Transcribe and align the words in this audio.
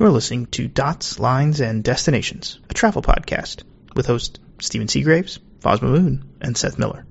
You're 0.00 0.08
listening 0.08 0.46
to 0.52 0.66
Dots, 0.66 1.20
Lines, 1.20 1.60
and 1.60 1.84
Destinations, 1.84 2.58
a 2.70 2.72
travel 2.72 3.02
podcast 3.02 3.64
with 3.94 4.06
hosts 4.06 4.40
Stephen 4.58 4.88
Seagraves, 4.88 5.40
Faz 5.58 5.82
Mahmood, 5.82 6.22
and 6.40 6.56
Seth 6.56 6.78
Miller. 6.78 7.04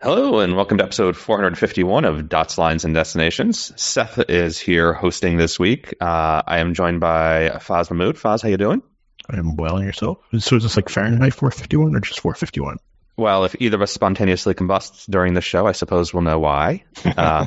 Hello, 0.00 0.40
and 0.40 0.56
welcome 0.56 0.78
to 0.78 0.84
episode 0.84 1.14
451 1.14 2.06
of 2.06 2.26
Dots, 2.30 2.56
Lines, 2.56 2.86
and 2.86 2.94
Destinations. 2.94 3.78
Seth 3.78 4.18
is 4.30 4.58
here 4.58 4.94
hosting 4.94 5.36
this 5.36 5.58
week. 5.58 5.94
Uh, 6.00 6.40
I 6.46 6.60
am 6.60 6.72
joined 6.72 7.00
by 7.00 7.50
Faz 7.56 7.90
Mahmood. 7.90 8.16
Faz, 8.16 8.40
how 8.40 8.48
you 8.48 8.56
doing? 8.56 8.80
I'm 9.28 9.56
well, 9.56 9.76
and 9.76 9.84
yourself? 9.84 10.20
So 10.38 10.56
is 10.56 10.62
this 10.62 10.76
like 10.76 10.88
Fahrenheit 10.88 11.34
451 11.34 11.96
or 11.96 12.00
just 12.00 12.20
451? 12.20 12.78
Well, 13.18 13.44
if 13.44 13.54
either 13.60 13.76
of 13.76 13.82
us 13.82 13.92
spontaneously 13.92 14.54
combusts 14.54 15.04
during 15.04 15.34
the 15.34 15.42
show, 15.42 15.66
I 15.66 15.72
suppose 15.72 16.14
we'll 16.14 16.22
know 16.22 16.38
why. 16.38 16.84
Uh, 17.04 17.44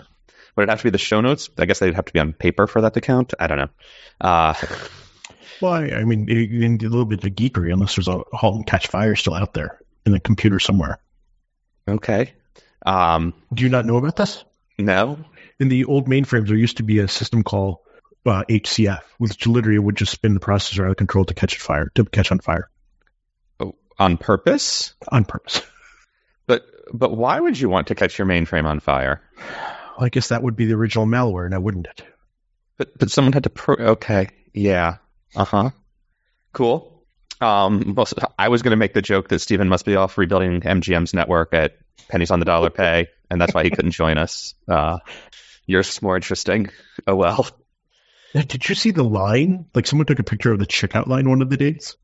would 0.55 0.63
it 0.63 0.69
have 0.69 0.79
to 0.79 0.83
be 0.85 0.89
the 0.89 0.97
show 0.97 1.21
notes? 1.21 1.49
I 1.57 1.65
guess 1.65 1.79
they'd 1.79 1.93
have 1.93 2.05
to 2.05 2.13
be 2.13 2.19
on 2.19 2.33
paper 2.33 2.67
for 2.67 2.81
that 2.81 2.93
to 2.93 3.01
count. 3.01 3.33
I 3.39 3.47
don't 3.47 3.57
know. 3.57 3.69
Uh, 4.21 4.53
well, 5.61 5.73
I, 5.73 5.87
I 5.87 6.03
mean, 6.03 6.25
need 6.25 6.83
a 6.83 6.89
little 6.89 7.05
bit 7.05 7.23
of 7.23 7.31
geekery 7.31 7.71
unless 7.71 7.95
there's 7.95 8.07
a 8.07 8.21
Halt 8.31 8.55
and 8.55 8.67
Catch 8.67 8.87
Fire 8.87 9.15
still 9.15 9.33
out 9.33 9.53
there 9.53 9.79
in 10.05 10.11
the 10.11 10.19
computer 10.19 10.59
somewhere. 10.59 10.99
Okay. 11.87 12.33
Um, 12.85 13.33
Do 13.53 13.63
you 13.63 13.69
not 13.69 13.85
know 13.85 13.97
about 13.97 14.15
this? 14.15 14.43
No. 14.77 15.19
In 15.59 15.69
the 15.69 15.85
old 15.85 16.07
mainframes, 16.07 16.47
there 16.47 16.57
used 16.57 16.77
to 16.77 16.83
be 16.83 16.99
a 16.99 17.07
system 17.07 17.43
called 17.43 17.77
uh, 18.25 18.43
HCF, 18.49 19.01
which 19.17 19.45
literally 19.47 19.79
would 19.79 19.95
just 19.95 20.11
spin 20.11 20.33
the 20.33 20.39
processor 20.39 20.85
out 20.85 20.91
of 20.91 20.97
control 20.97 21.25
to 21.25 21.33
catch 21.33 21.57
fire, 21.57 21.89
to 21.95 22.05
catch 22.05 22.31
on 22.31 22.39
fire. 22.39 22.69
Oh, 23.59 23.75
on 23.97 24.17
purpose? 24.17 24.93
On 25.09 25.25
purpose. 25.25 25.61
But 26.47 26.63
but 26.93 27.17
why 27.17 27.39
would 27.39 27.59
you 27.59 27.69
want 27.69 27.87
to 27.87 27.95
catch 27.95 28.19
your 28.19 28.27
mainframe 28.27 28.65
on 28.65 28.79
fire? 28.79 29.19
Well, 29.95 30.05
I 30.05 30.09
guess 30.09 30.29
that 30.29 30.43
would 30.43 30.55
be 30.55 30.65
the 30.65 30.73
original 30.73 31.05
malware, 31.05 31.49
now 31.49 31.59
wouldn't 31.59 31.87
it? 31.87 32.03
But 32.77 32.97
but 32.97 33.11
someone 33.11 33.33
had 33.33 33.43
to 33.43 33.49
pro. 33.49 33.75
Okay, 33.75 34.29
yeah, 34.53 34.97
uh 35.35 35.45
huh. 35.45 35.69
Cool. 36.53 37.03
Um, 37.41 37.95
well, 37.95 38.07
I 38.39 38.49
was 38.49 38.61
going 38.61 38.71
to 38.71 38.77
make 38.77 38.93
the 38.93 39.01
joke 39.01 39.27
that 39.29 39.39
Stephen 39.39 39.67
must 39.67 39.85
be 39.85 39.95
off 39.95 40.17
rebuilding 40.17 40.61
MGM's 40.61 41.13
network 41.13 41.53
at 41.53 41.77
pennies 42.07 42.31
on 42.31 42.39
the 42.39 42.45
dollar 42.45 42.69
pay, 42.69 43.07
and 43.29 43.39
that's 43.39 43.53
why 43.53 43.63
he 43.63 43.69
couldn't 43.69 43.91
join 43.91 44.17
us. 44.17 44.53
Uh, 44.67 44.99
yours 45.65 45.89
is 45.89 46.01
more 46.01 46.15
interesting. 46.15 46.69
Oh 47.07 47.15
well. 47.15 47.47
Did 48.33 48.67
you 48.67 48.75
see 48.75 48.91
the 48.91 49.03
line? 49.03 49.65
Like 49.73 49.87
someone 49.87 50.05
took 50.05 50.19
a 50.19 50.23
picture 50.23 50.51
of 50.51 50.59
the 50.59 50.65
checkout 50.65 51.07
line 51.07 51.29
one 51.29 51.41
of 51.41 51.49
the 51.49 51.55
days. 51.55 51.95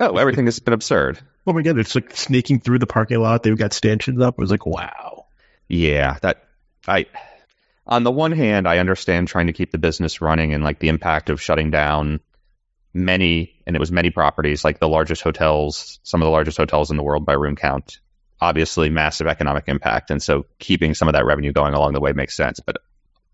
Oh, 0.00 0.16
everything 0.16 0.46
has 0.46 0.58
been 0.58 0.74
absurd. 0.74 1.20
Oh 1.46 1.52
my 1.52 1.62
god, 1.62 1.78
it's 1.78 1.94
like 1.94 2.16
sneaking 2.16 2.60
through 2.60 2.80
the 2.80 2.86
parking 2.86 3.20
lot. 3.20 3.42
They've 3.42 3.56
got 3.56 3.72
stanchions 3.72 4.20
up. 4.20 4.34
It 4.34 4.40
was 4.40 4.50
like, 4.50 4.66
wow. 4.66 5.26
Yeah, 5.68 6.16
that 6.22 6.44
I. 6.88 7.06
On 7.86 8.02
the 8.02 8.10
one 8.10 8.32
hand, 8.32 8.66
I 8.66 8.78
understand 8.78 9.28
trying 9.28 9.46
to 9.46 9.52
keep 9.52 9.70
the 9.70 9.78
business 9.78 10.20
running 10.20 10.52
and 10.52 10.64
like 10.64 10.78
the 10.78 10.88
impact 10.88 11.30
of 11.30 11.40
shutting 11.40 11.70
down 11.70 12.20
many, 12.92 13.62
and 13.66 13.76
it 13.76 13.78
was 13.78 13.92
many 13.92 14.10
properties, 14.10 14.64
like 14.64 14.80
the 14.80 14.88
largest 14.88 15.22
hotels, 15.22 16.00
some 16.02 16.20
of 16.20 16.26
the 16.26 16.30
largest 16.30 16.56
hotels 16.56 16.90
in 16.90 16.96
the 16.96 17.02
world 17.02 17.24
by 17.24 17.34
room 17.34 17.56
count. 17.56 18.00
Obviously, 18.40 18.90
massive 18.90 19.26
economic 19.26 19.64
impact, 19.68 20.10
and 20.10 20.22
so 20.22 20.46
keeping 20.58 20.94
some 20.94 21.08
of 21.08 21.14
that 21.14 21.24
revenue 21.24 21.52
going 21.52 21.74
along 21.74 21.92
the 21.92 22.00
way 22.00 22.12
makes 22.12 22.36
sense. 22.36 22.60
But 22.60 22.78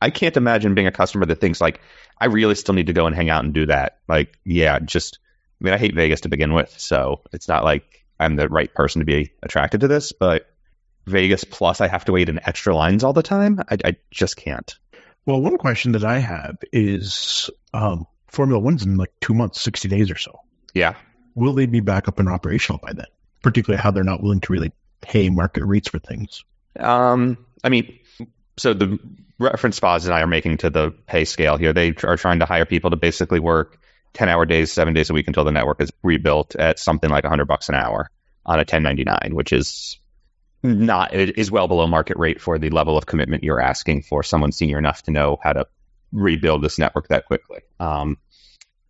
I 0.01 0.11
can't 0.11 0.37
imagine 0.37 0.75
being 0.75 0.87
a 0.87 0.93
customer 0.93 1.27
that 1.27 1.41
thinks 1.41 1.61
like, 1.61 1.81
I 2.19 2.27
really 2.27 2.55
still 2.55 2.75
need 2.75 2.89
to 2.89 2.93
go 2.93 3.07
and 3.07 3.17
hang 3.17 3.31
out 3.31 3.45
and 3.45 3.55
do 3.55 3.67
that. 3.67 3.99
Like, 4.09 4.39
yeah, 4.45 4.79
just 4.79 5.19
I 5.61 5.65
mean, 5.65 5.75
I 5.75 5.79
hate 5.79 5.95
Vegas 5.95 6.23
to 6.23 6.29
begin 6.29 6.53
with, 6.53 6.75
so 6.79 7.23
it's 7.33 7.49
not 7.49 7.65
like 7.65 8.05
I'm 8.19 8.37
the 8.37 8.49
right 8.49 8.73
person 8.73 9.01
to 9.01 9.07
be 9.07 9.33
attracted 9.43 9.81
to 9.81 9.89
this, 9.89 10.13
but 10.13 10.52
Vegas 11.07 11.45
plus 11.45 11.81
I 11.81 11.89
have 11.89 12.05
to 12.07 12.13
wait 12.13 12.29
in 12.29 12.41
extra 12.43 12.75
lines 12.75 13.05
all 13.05 13.13
the 13.13 13.23
time. 13.23 13.61
I, 13.69 13.79
I 13.85 13.97
just 14.11 14.37
can't. 14.37 14.75
Well, 15.27 15.41
one 15.41 15.59
question 15.59 15.93
that 15.93 16.05
I 16.05 16.19
have 16.19 16.57
is 16.73 17.51
um, 17.73 18.07
Formula 18.29 18.61
One's 18.61 18.85
in 18.85 18.97
like 18.97 19.13
two 19.21 19.35
months, 19.35 19.61
60 19.61 19.89
days 19.89 20.11
or 20.11 20.17
so. 20.17 20.41
Yeah. 20.75 20.95
Will 21.35 21.53
they 21.53 21.67
be 21.67 21.81
back 21.81 22.09
up 22.09 22.19
and 22.19 22.29
operational 22.29 22.79
by 22.83 22.93
then? 22.93 23.07
Particularly 23.43 23.81
how 23.81 23.91
they're 23.91 24.05
not 24.05 24.23
willing 24.23 24.41
to 24.41 24.53
really 24.53 24.73
pay 25.01 25.31
market 25.31 25.65
rates 25.65 25.89
for 25.89 25.99
things. 25.99 26.45
Um, 26.79 27.39
I 27.63 27.69
mean, 27.69 27.99
so 28.57 28.75
the 28.75 28.99
reference 29.39 29.81
Foz 29.81 30.05
and 30.05 30.15
I 30.15 30.23
are 30.23 30.27
making 30.27 30.59
to 30.59 30.71
the 30.71 30.91
pay 31.07 31.25
scale 31.25 31.57
here, 31.57 31.73
they 31.73 31.95
are 32.05 32.17
trying 32.17 32.41
to 32.41 32.47
hire 32.47 32.65
people 32.65 32.91
to 32.91 32.97
basically 32.97 33.41
work 33.41 33.79
10 34.15 34.29
hour 34.29 34.45
days, 34.45 34.73
seven 34.73 34.95
days 34.95 35.11
a 35.11 35.13
week 35.13 35.27
until 35.27 35.45
the 35.45 35.53
network 35.53 35.81
is 35.81 35.93
rebuilt 36.03 36.57
at 36.57 36.79
something 36.79 37.11
like 37.11 37.25
100 37.25 37.47
bucks 37.47 37.69
an 37.69 37.75
hour 37.75 38.11
on 38.45 38.57
a 38.57 38.67
1099, 38.67 39.35
which 39.35 39.53
is 39.53 39.99
not, 40.63 41.13
is 41.13 41.51
well 41.51 41.69
below 41.69 41.87
market 41.87 42.17
rate 42.17 42.41
for 42.41 42.59
the 42.59 42.71
level 42.71 42.97
of 42.97 43.07
commitment 43.07 43.45
you're 43.45 43.61
asking 43.61 44.03
for 44.03 44.23
someone 44.23 44.53
senior 44.53 44.79
enough 44.79 45.03
to 45.05 45.11
know 45.11 45.39
how 45.43 45.53
to 45.53 45.67
rebuild 46.13 46.63
this 46.63 46.79
network 46.79 47.09
that 47.09 47.27
quickly. 47.27 47.61
Um, 47.81 48.19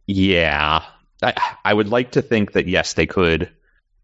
yeah, 0.06 0.84
I, 1.22 1.34
I 1.64 1.72
would 1.72 1.88
like 1.88 2.12
to 2.12 2.22
think 2.22 2.52
that 2.52 2.68
yes, 2.68 2.94
they 2.94 3.06
could 3.06 3.50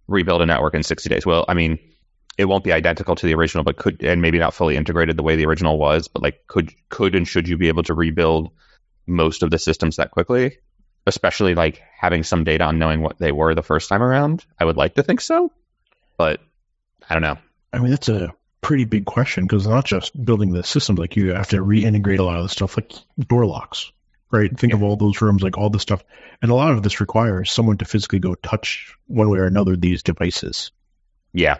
rebuild 0.06 0.42
a 0.42 0.46
network 0.46 0.74
in 0.74 0.82
60 0.82 1.08
days. 1.08 1.26
Well, 1.26 1.44
I 1.48 1.54
mean, 1.54 1.78
it 2.38 2.46
won't 2.46 2.64
be 2.64 2.72
identical 2.72 3.16
to 3.16 3.26
the 3.26 3.34
original, 3.34 3.64
but 3.64 3.76
could, 3.76 4.02
and 4.02 4.22
maybe 4.22 4.38
not 4.38 4.54
fully 4.54 4.76
integrated 4.76 5.16
the 5.16 5.22
way 5.22 5.36
the 5.36 5.46
original 5.46 5.78
was, 5.78 6.08
but 6.08 6.22
like 6.22 6.46
could, 6.46 6.72
could 6.88 7.14
and 7.14 7.26
should 7.26 7.48
you 7.48 7.58
be 7.58 7.68
able 7.68 7.82
to 7.82 7.94
rebuild 7.94 8.50
most 9.06 9.42
of 9.42 9.50
the 9.50 9.58
systems 9.58 9.96
that 9.96 10.12
quickly? 10.12 10.58
especially 11.08 11.54
like 11.54 11.82
having 11.98 12.22
some 12.22 12.44
data 12.44 12.64
on 12.64 12.78
knowing 12.78 13.00
what 13.00 13.18
they 13.18 13.32
were 13.32 13.54
the 13.54 13.62
first 13.62 13.88
time 13.88 14.02
around. 14.02 14.44
I 14.58 14.64
would 14.64 14.76
like 14.76 14.94
to 14.94 15.02
think 15.02 15.20
so, 15.20 15.50
but 16.16 16.40
I 17.08 17.14
don't 17.14 17.22
know. 17.22 17.38
I 17.72 17.78
mean, 17.78 17.90
that's 17.90 18.08
a 18.08 18.34
pretty 18.60 18.84
big 18.84 19.04
question 19.04 19.44
because 19.44 19.66
not 19.66 19.84
just 19.84 20.24
building 20.24 20.52
the 20.52 20.62
system, 20.62 20.96
like 20.96 21.16
you 21.16 21.34
have 21.34 21.48
to 21.48 21.58
reintegrate 21.58 22.18
a 22.18 22.22
lot 22.22 22.38
of 22.38 22.42
the 22.42 22.48
stuff, 22.48 22.76
like 22.76 22.92
door 23.28 23.46
locks, 23.46 23.92
right? 24.30 24.50
Think 24.58 24.72
yeah. 24.72 24.78
of 24.78 24.82
all 24.82 24.96
those 24.96 25.20
rooms, 25.20 25.42
like 25.42 25.58
all 25.58 25.70
this 25.70 25.82
stuff. 25.82 26.02
And 26.42 26.50
a 26.50 26.54
lot 26.54 26.72
of 26.72 26.82
this 26.82 27.00
requires 27.00 27.50
someone 27.50 27.78
to 27.78 27.84
physically 27.84 28.18
go 28.18 28.34
touch 28.34 28.94
one 29.06 29.28
way 29.28 29.38
or 29.38 29.46
another 29.46 29.76
these 29.76 30.02
devices. 30.02 30.70
Yeah. 31.32 31.58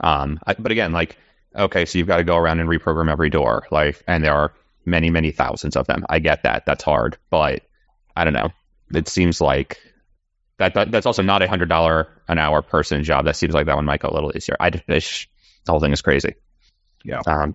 Um, 0.00 0.40
I, 0.46 0.54
but 0.54 0.72
again, 0.72 0.92
like, 0.92 1.16
okay, 1.54 1.84
so 1.84 1.98
you've 1.98 2.08
got 2.08 2.16
to 2.16 2.24
go 2.24 2.36
around 2.36 2.60
and 2.60 2.68
reprogram 2.68 3.10
every 3.10 3.30
door, 3.30 3.66
like, 3.70 4.02
and 4.06 4.24
there 4.24 4.34
are 4.34 4.52
many, 4.84 5.10
many 5.10 5.32
thousands 5.32 5.76
of 5.76 5.86
them. 5.86 6.04
I 6.08 6.18
get 6.18 6.44
that. 6.44 6.64
That's 6.66 6.82
hard, 6.82 7.18
but 7.30 7.62
I 8.16 8.24
don't 8.24 8.32
know 8.32 8.50
it 8.94 9.08
seems 9.08 9.40
like 9.40 9.78
that, 10.58 10.74
that 10.74 10.90
that's 10.90 11.06
also 11.06 11.22
not 11.22 11.42
a 11.42 11.48
hundred 11.48 11.68
dollar 11.68 12.08
an 12.28 12.38
hour 12.38 12.62
person 12.62 13.04
job. 13.04 13.24
That 13.24 13.36
seems 13.36 13.54
like 13.54 13.66
that 13.66 13.76
one 13.76 13.84
might 13.84 14.00
go 14.00 14.08
a 14.08 14.14
little 14.14 14.32
easier. 14.36 14.56
I 14.60 14.70
just, 14.70 15.28
the 15.64 15.72
whole 15.72 15.80
thing 15.80 15.92
is 15.92 16.02
crazy. 16.02 16.34
Yeah. 17.04 17.22
Um, 17.26 17.54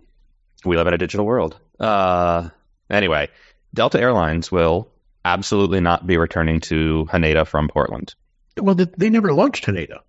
we 0.66 0.78
live 0.78 0.88
in 0.88 0.94
a 0.94 0.98
digital 0.98 1.26
world. 1.26 1.60
Uh, 1.80 2.50
anyway, 2.90 3.30
Delta 3.74 4.00
Airlines 4.00 4.52
will 4.52 4.90
absolutely 5.24 5.80
not 5.80 6.06
be 6.06 6.18
returning 6.18 6.60
to 6.62 7.08
Haneda 7.12 7.46
from 7.46 7.68
Portland. 7.68 8.16
Well, 8.58 8.76
they, 8.76 8.86
they 8.98 9.10
never 9.10 9.34
launched 9.34 9.66
Haneda, 9.66 10.00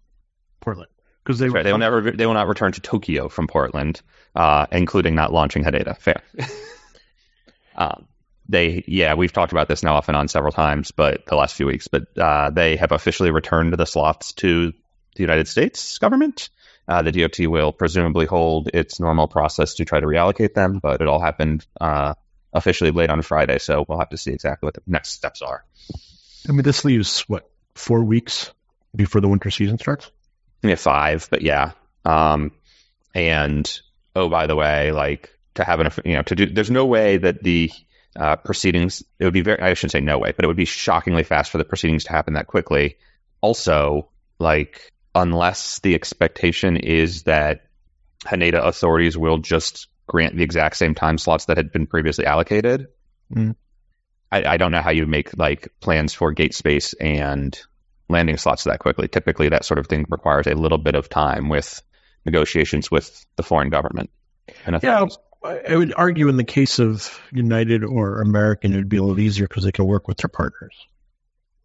Portland, 0.60 0.90
because 1.22 1.38
they 1.38 1.48
right. 1.48 1.64
they 1.64 1.72
will 1.72 1.78
never 1.78 2.10
they 2.10 2.24
will 2.24 2.34
not 2.34 2.48
return 2.48 2.72
to 2.72 2.80
Tokyo 2.80 3.28
from 3.28 3.46
Portland, 3.46 4.00
uh, 4.34 4.66
including 4.72 5.14
not 5.14 5.32
launching 5.32 5.64
Haneda. 5.64 5.98
Fair. 5.98 6.22
um, 7.76 8.06
they 8.48 8.82
yeah 8.86 9.14
we've 9.14 9.32
talked 9.32 9.52
about 9.52 9.68
this 9.68 9.82
now 9.82 9.94
off 9.94 10.08
and 10.08 10.16
on 10.16 10.26
several 10.28 10.52
times 10.52 10.90
but 10.90 11.26
the 11.26 11.36
last 11.36 11.54
few 11.54 11.66
weeks 11.66 11.88
but 11.88 12.06
uh, 12.16 12.50
they 12.50 12.76
have 12.76 12.92
officially 12.92 13.30
returned 13.30 13.72
the 13.72 13.84
slots 13.84 14.32
to 14.32 14.72
the 15.14 15.22
united 15.22 15.46
states 15.46 15.98
government 15.98 16.48
uh, 16.88 17.02
the 17.02 17.12
dot 17.12 17.38
will 17.40 17.72
presumably 17.72 18.26
hold 18.26 18.68
its 18.72 18.98
normal 18.98 19.28
process 19.28 19.74
to 19.74 19.84
try 19.84 20.00
to 20.00 20.06
reallocate 20.06 20.54
them 20.54 20.78
but 20.82 21.00
it 21.00 21.06
all 21.06 21.20
happened 21.20 21.66
uh, 21.80 22.14
officially 22.52 22.90
late 22.90 23.10
on 23.10 23.22
friday 23.22 23.58
so 23.58 23.84
we'll 23.88 23.98
have 23.98 24.08
to 24.08 24.16
see 24.16 24.32
exactly 24.32 24.66
what 24.66 24.74
the 24.74 24.82
next 24.86 25.10
steps 25.10 25.42
are 25.42 25.64
i 26.48 26.52
mean 26.52 26.62
this 26.62 26.84
leaves 26.84 27.20
what 27.22 27.48
four 27.74 28.02
weeks 28.02 28.52
before 28.94 29.20
the 29.20 29.28
winter 29.28 29.50
season 29.50 29.78
starts 29.78 30.10
yeah 30.62 30.74
five 30.74 31.28
but 31.30 31.42
yeah 31.42 31.72
um, 32.04 32.52
and 33.14 33.80
oh 34.16 34.28
by 34.28 34.46
the 34.46 34.56
way 34.56 34.92
like 34.92 35.30
to 35.54 35.64
have 35.64 35.80
an 35.80 35.90
you 36.04 36.14
know 36.14 36.22
to 36.22 36.34
do 36.34 36.46
there's 36.46 36.70
no 36.70 36.86
way 36.86 37.16
that 37.18 37.42
the 37.42 37.70
uh, 38.18 38.36
proceedings. 38.36 39.02
It 39.18 39.24
would 39.24 39.34
be 39.34 39.42
very, 39.42 39.60
I 39.60 39.74
shouldn't 39.74 39.92
say 39.92 40.00
no 40.00 40.18
way, 40.18 40.32
but 40.32 40.44
it 40.44 40.48
would 40.48 40.56
be 40.56 40.64
shockingly 40.64 41.22
fast 41.22 41.50
for 41.50 41.58
the 41.58 41.64
proceedings 41.64 42.04
to 42.04 42.12
happen 42.12 42.34
that 42.34 42.46
quickly. 42.46 42.96
Also, 43.40 44.08
like, 44.38 44.92
unless 45.18 45.80
the 45.80 45.94
expectation 45.94 46.76
is 46.76 47.24
that 47.24 47.66
Haneda 48.24 48.64
authorities 48.64 49.16
will 49.16 49.38
just 49.38 49.88
grant 50.06 50.36
the 50.36 50.42
exact 50.42 50.76
same 50.76 50.94
time 50.94 51.18
slots 51.18 51.46
that 51.46 51.56
had 51.56 51.72
been 51.72 51.86
previously 51.86 52.24
allocated, 52.24 52.86
mm. 53.32 53.54
I, 54.30 54.44
I 54.44 54.56
don't 54.56 54.72
know 54.72 54.80
how 54.80 54.90
you 54.90 55.06
make 55.06 55.36
like 55.36 55.68
plans 55.80 56.14
for 56.14 56.32
gate 56.32 56.54
space 56.54 56.94
and 56.94 57.58
landing 58.08 58.36
slots 58.36 58.64
that 58.64 58.78
quickly. 58.78 59.08
Typically, 59.08 59.50
that 59.50 59.64
sort 59.64 59.78
of 59.78 59.86
thing 59.86 60.06
requires 60.08 60.46
a 60.46 60.54
little 60.54 60.78
bit 60.78 60.94
of 60.94 61.08
time 61.08 61.48
with 61.48 61.82
negotiations 62.24 62.90
with 62.90 63.26
the 63.36 63.42
foreign 63.42 63.70
government. 63.70 64.10
And 64.64 64.78
yeah, 64.82 65.06
I 65.44 65.76
would 65.76 65.94
argue 65.96 66.28
in 66.28 66.36
the 66.36 66.44
case 66.44 66.78
of 66.78 67.20
United 67.32 67.84
or 67.84 68.20
American, 68.20 68.72
it 68.72 68.76
would 68.76 68.88
be 68.88 68.96
a 68.96 69.02
little 69.02 69.20
easier 69.20 69.46
because 69.46 69.64
they 69.64 69.72
can 69.72 69.86
work 69.86 70.08
with 70.08 70.18
their 70.18 70.28
partners 70.28 70.74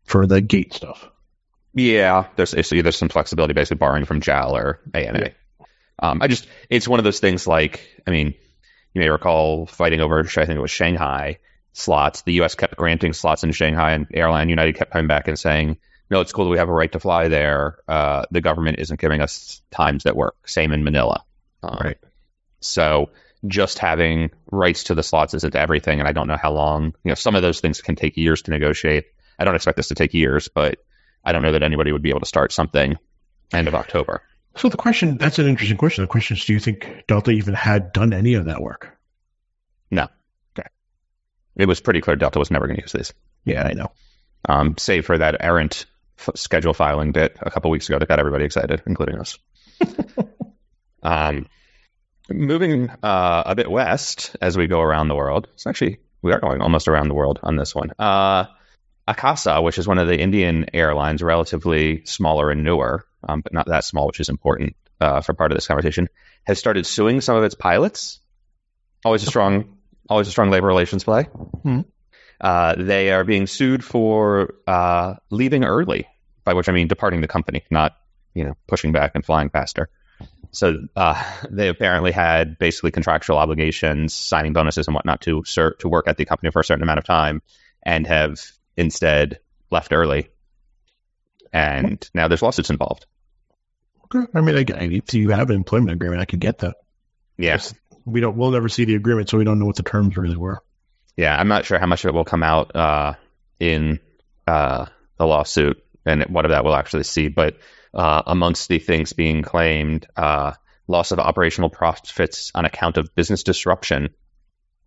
for 0.05 0.25
the 0.25 0.41
gate 0.41 0.73
stuff. 0.73 1.09
Yeah, 1.73 2.27
there's 2.35 2.51
there's 2.51 2.95
some 2.95 3.09
flexibility, 3.09 3.53
basically 3.53 3.77
borrowing 3.77 4.05
from 4.05 4.21
JAL 4.21 4.55
or 4.55 4.79
ANA. 4.93 5.19
Yeah. 5.19 5.65
Um, 5.99 6.21
I 6.21 6.27
just 6.27 6.47
it's 6.69 6.87
one 6.87 6.99
of 6.99 7.03
those 7.03 7.19
things 7.19 7.47
like 7.47 8.01
I 8.05 8.11
mean, 8.11 8.35
you 8.93 9.01
may 9.01 9.09
recall 9.09 9.65
fighting 9.65 10.01
over 10.01 10.19
I 10.19 10.45
think 10.45 10.57
it 10.57 10.61
was 10.61 10.71
Shanghai, 10.71 11.39
slots. 11.73 12.21
The 12.21 12.33
U.S. 12.33 12.55
kept 12.55 12.75
granting 12.75 13.13
slots 13.13 13.43
in 13.43 13.51
Shanghai, 13.51 13.93
and 13.93 14.07
airline 14.13 14.49
United 14.49 14.75
kept 14.75 14.91
coming 14.91 15.07
back 15.07 15.27
and 15.27 15.37
saying, 15.37 15.77
"No, 16.09 16.21
it's 16.21 16.31
cool 16.31 16.45
that 16.45 16.51
we 16.51 16.57
have 16.57 16.69
a 16.69 16.73
right 16.73 16.91
to 16.91 16.99
fly 16.99 17.27
there. 17.27 17.77
Uh, 17.87 18.25
the 18.29 18.41
government 18.41 18.79
isn't 18.79 18.99
giving 18.99 19.21
us 19.21 19.61
times 19.71 20.03
that 20.03 20.15
work." 20.15 20.47
Same 20.47 20.71
in 20.71 20.83
Manila. 20.83 21.23
Um, 21.63 21.79
Right. 21.83 21.97
So 22.59 23.09
just 23.47 23.79
having 23.79 24.31
rights 24.51 24.85
to 24.85 24.95
the 24.95 25.03
slots 25.03 25.33
isn't 25.33 25.55
everything, 25.55 25.99
and 25.99 26.07
I 26.07 26.11
don't 26.11 26.27
know 26.27 26.37
how 26.37 26.51
long. 26.51 26.93
You 27.03 27.09
know, 27.09 27.15
some 27.15 27.35
of 27.35 27.41
those 27.41 27.59
things 27.59 27.81
can 27.81 27.95
take 27.95 28.15
years 28.15 28.43
to 28.43 28.51
negotiate. 28.51 29.05
I 29.39 29.45
don't 29.45 29.55
expect 29.55 29.77
this 29.77 29.89
to 29.89 29.95
take 29.95 30.13
years, 30.13 30.47
but 30.47 30.79
I 31.23 31.31
don't 31.31 31.41
know 31.41 31.51
that 31.53 31.63
anybody 31.63 31.91
would 31.91 32.01
be 32.01 32.09
able 32.09 32.19
to 32.21 32.25
start 32.25 32.51
something 32.51 32.97
end 33.53 33.67
of 33.67 33.75
October. 33.75 34.21
So 34.55 34.69
the 34.69 34.77
question, 34.77 35.17
that's 35.17 35.39
an 35.39 35.47
interesting 35.47 35.77
question. 35.77 36.03
The 36.03 36.07
question 36.07 36.37
is, 36.37 36.45
do 36.45 36.53
you 36.53 36.59
think 36.59 37.05
Delta 37.07 37.31
even 37.31 37.53
had 37.53 37.91
done 37.91 38.13
any 38.13 38.35
of 38.35 38.45
that 38.45 38.61
work? 38.61 38.95
No. 39.89 40.07
Okay. 40.57 40.67
It 41.55 41.67
was 41.67 41.79
pretty 41.81 42.01
clear 42.01 42.15
Delta 42.15 42.39
was 42.39 42.51
never 42.51 42.67
going 42.67 42.77
to 42.77 42.83
use 42.83 42.91
these. 42.91 43.13
Yeah, 43.45 43.63
I 43.63 43.73
know. 43.73 43.91
um, 44.47 44.75
save 44.77 45.05
for 45.05 45.17
that 45.17 45.37
errant 45.39 45.85
f- 46.19 46.35
schedule 46.35 46.73
filing 46.73 47.11
bit 47.13 47.37
a 47.41 47.49
couple 47.49 47.71
weeks 47.71 47.89
ago 47.89 47.97
that 47.99 48.07
got 48.07 48.19
everybody 48.19 48.45
excited, 48.45 48.81
including 48.85 49.17
us. 49.19 49.39
um, 51.03 51.47
moving 52.29 52.89
uh, 53.01 53.43
a 53.45 53.55
bit 53.55 53.69
west 53.69 54.35
as 54.41 54.57
we 54.57 54.67
go 54.67 54.81
around 54.81 55.07
the 55.07 55.15
world. 55.15 55.47
It's 55.53 55.67
actually 55.67 55.99
we 56.21 56.31
are 56.31 56.39
going 56.39 56.61
almost 56.61 56.87
around 56.87 57.07
the 57.07 57.13
world 57.15 57.39
on 57.43 57.55
this 57.55 57.73
one. 57.75 57.91
Uh, 57.99 58.45
Akasa, 59.07 59.61
which 59.61 59.77
is 59.77 59.87
one 59.87 59.97
of 59.97 60.07
the 60.07 60.17
Indian 60.17 60.67
airlines, 60.73 61.21
relatively 61.21 62.05
smaller 62.05 62.49
and 62.49 62.63
newer, 62.63 63.05
um, 63.27 63.41
but 63.41 63.53
not 63.53 63.67
that 63.67 63.83
small, 63.83 64.07
which 64.07 64.19
is 64.19 64.29
important 64.29 64.75
uh, 65.01 65.21
for 65.21 65.33
part 65.33 65.51
of 65.51 65.57
this 65.57 65.67
conversation, 65.67 66.07
has 66.43 66.57
started 66.57 66.85
suing 66.85 67.21
some 67.21 67.35
of 67.35 67.43
its 67.43 67.55
pilots. 67.55 68.19
Always 69.03 69.23
a 69.23 69.25
strong, 69.25 69.77
always 70.09 70.27
a 70.27 70.31
strong 70.31 70.49
labor 70.49 70.67
relations 70.67 71.03
play. 71.03 71.27
Uh, 72.39 72.75
they 72.77 73.11
are 73.11 73.23
being 73.23 73.47
sued 73.47 73.83
for 73.83 74.55
uh, 74.67 75.15
leaving 75.29 75.63
early, 75.65 76.07
by 76.43 76.53
which 76.53 76.69
I 76.69 76.71
mean 76.71 76.87
departing 76.87 77.21
the 77.21 77.27
company, 77.27 77.63
not 77.69 77.95
you 78.33 78.45
know 78.45 78.55
pushing 78.67 78.91
back 78.93 79.11
and 79.15 79.25
flying 79.25 79.49
faster. 79.49 79.89
So 80.51 80.87
uh, 80.95 81.23
they 81.49 81.67
apparently 81.67 82.11
had 82.11 82.57
basically 82.57 82.91
contractual 82.91 83.37
obligations, 83.37 84.13
signing 84.13 84.53
bonuses 84.53 84.87
and 84.87 84.95
whatnot 84.95 85.21
to 85.21 85.43
ser- 85.45 85.75
to 85.79 85.89
work 85.89 86.07
at 86.07 86.17
the 86.17 86.25
company 86.25 86.51
for 86.51 86.61
a 86.61 86.63
certain 86.63 86.83
amount 86.83 86.99
of 86.99 87.05
time, 87.05 87.41
and 87.81 88.07
have 88.07 88.39
instead 88.77 89.39
left 89.69 89.93
early. 89.93 90.29
And 91.51 92.07
now 92.13 92.27
there's 92.27 92.41
lawsuits 92.41 92.69
involved. 92.69 93.05
Okay. 94.05 94.25
I 94.33 94.41
mean, 94.41 94.57
I, 94.57 94.63
if 94.85 95.13
you 95.13 95.29
have 95.29 95.49
an 95.49 95.55
employment 95.55 95.91
agreement, 95.91 96.21
I 96.21 96.25
could 96.25 96.39
get 96.39 96.59
that. 96.59 96.75
Yes. 97.37 97.73
We 98.05 98.19
don't. 98.19 98.35
We'll 98.35 98.51
never 98.51 98.69
see 98.69 98.85
the 98.85 98.95
agreement, 98.95 99.29
so 99.29 99.37
we 99.37 99.45
don't 99.45 99.59
know 99.59 99.65
what 99.65 99.77
the 99.77 99.83
terms 99.83 100.17
really 100.17 100.35
were. 100.35 100.61
Yeah, 101.15 101.37
I'm 101.37 101.47
not 101.47 101.65
sure 101.65 101.79
how 101.79 101.85
much 101.85 102.03
of 102.03 102.09
it 102.09 102.13
will 102.13 102.25
come 102.25 102.43
out 102.43 102.75
uh, 102.75 103.13
in 103.59 103.99
uh, 104.47 104.87
the 105.17 105.25
lawsuit 105.25 105.83
and 106.05 106.23
what 106.23 106.45
of 106.45 106.51
that 106.51 106.65
we'll 106.65 106.75
actually 106.75 107.03
see. 107.03 107.29
But 107.29 107.57
uh, 107.93 108.23
amongst 108.25 108.67
the 108.67 108.79
things 108.79 109.13
being 109.13 109.41
claimed, 109.41 110.07
uh, 110.17 110.53
loss 110.87 111.11
of 111.11 111.19
operational 111.19 111.69
profits 111.69 112.51
on 112.53 112.65
account 112.65 112.97
of 112.97 113.15
business 113.15 113.43
disruption 113.43 114.09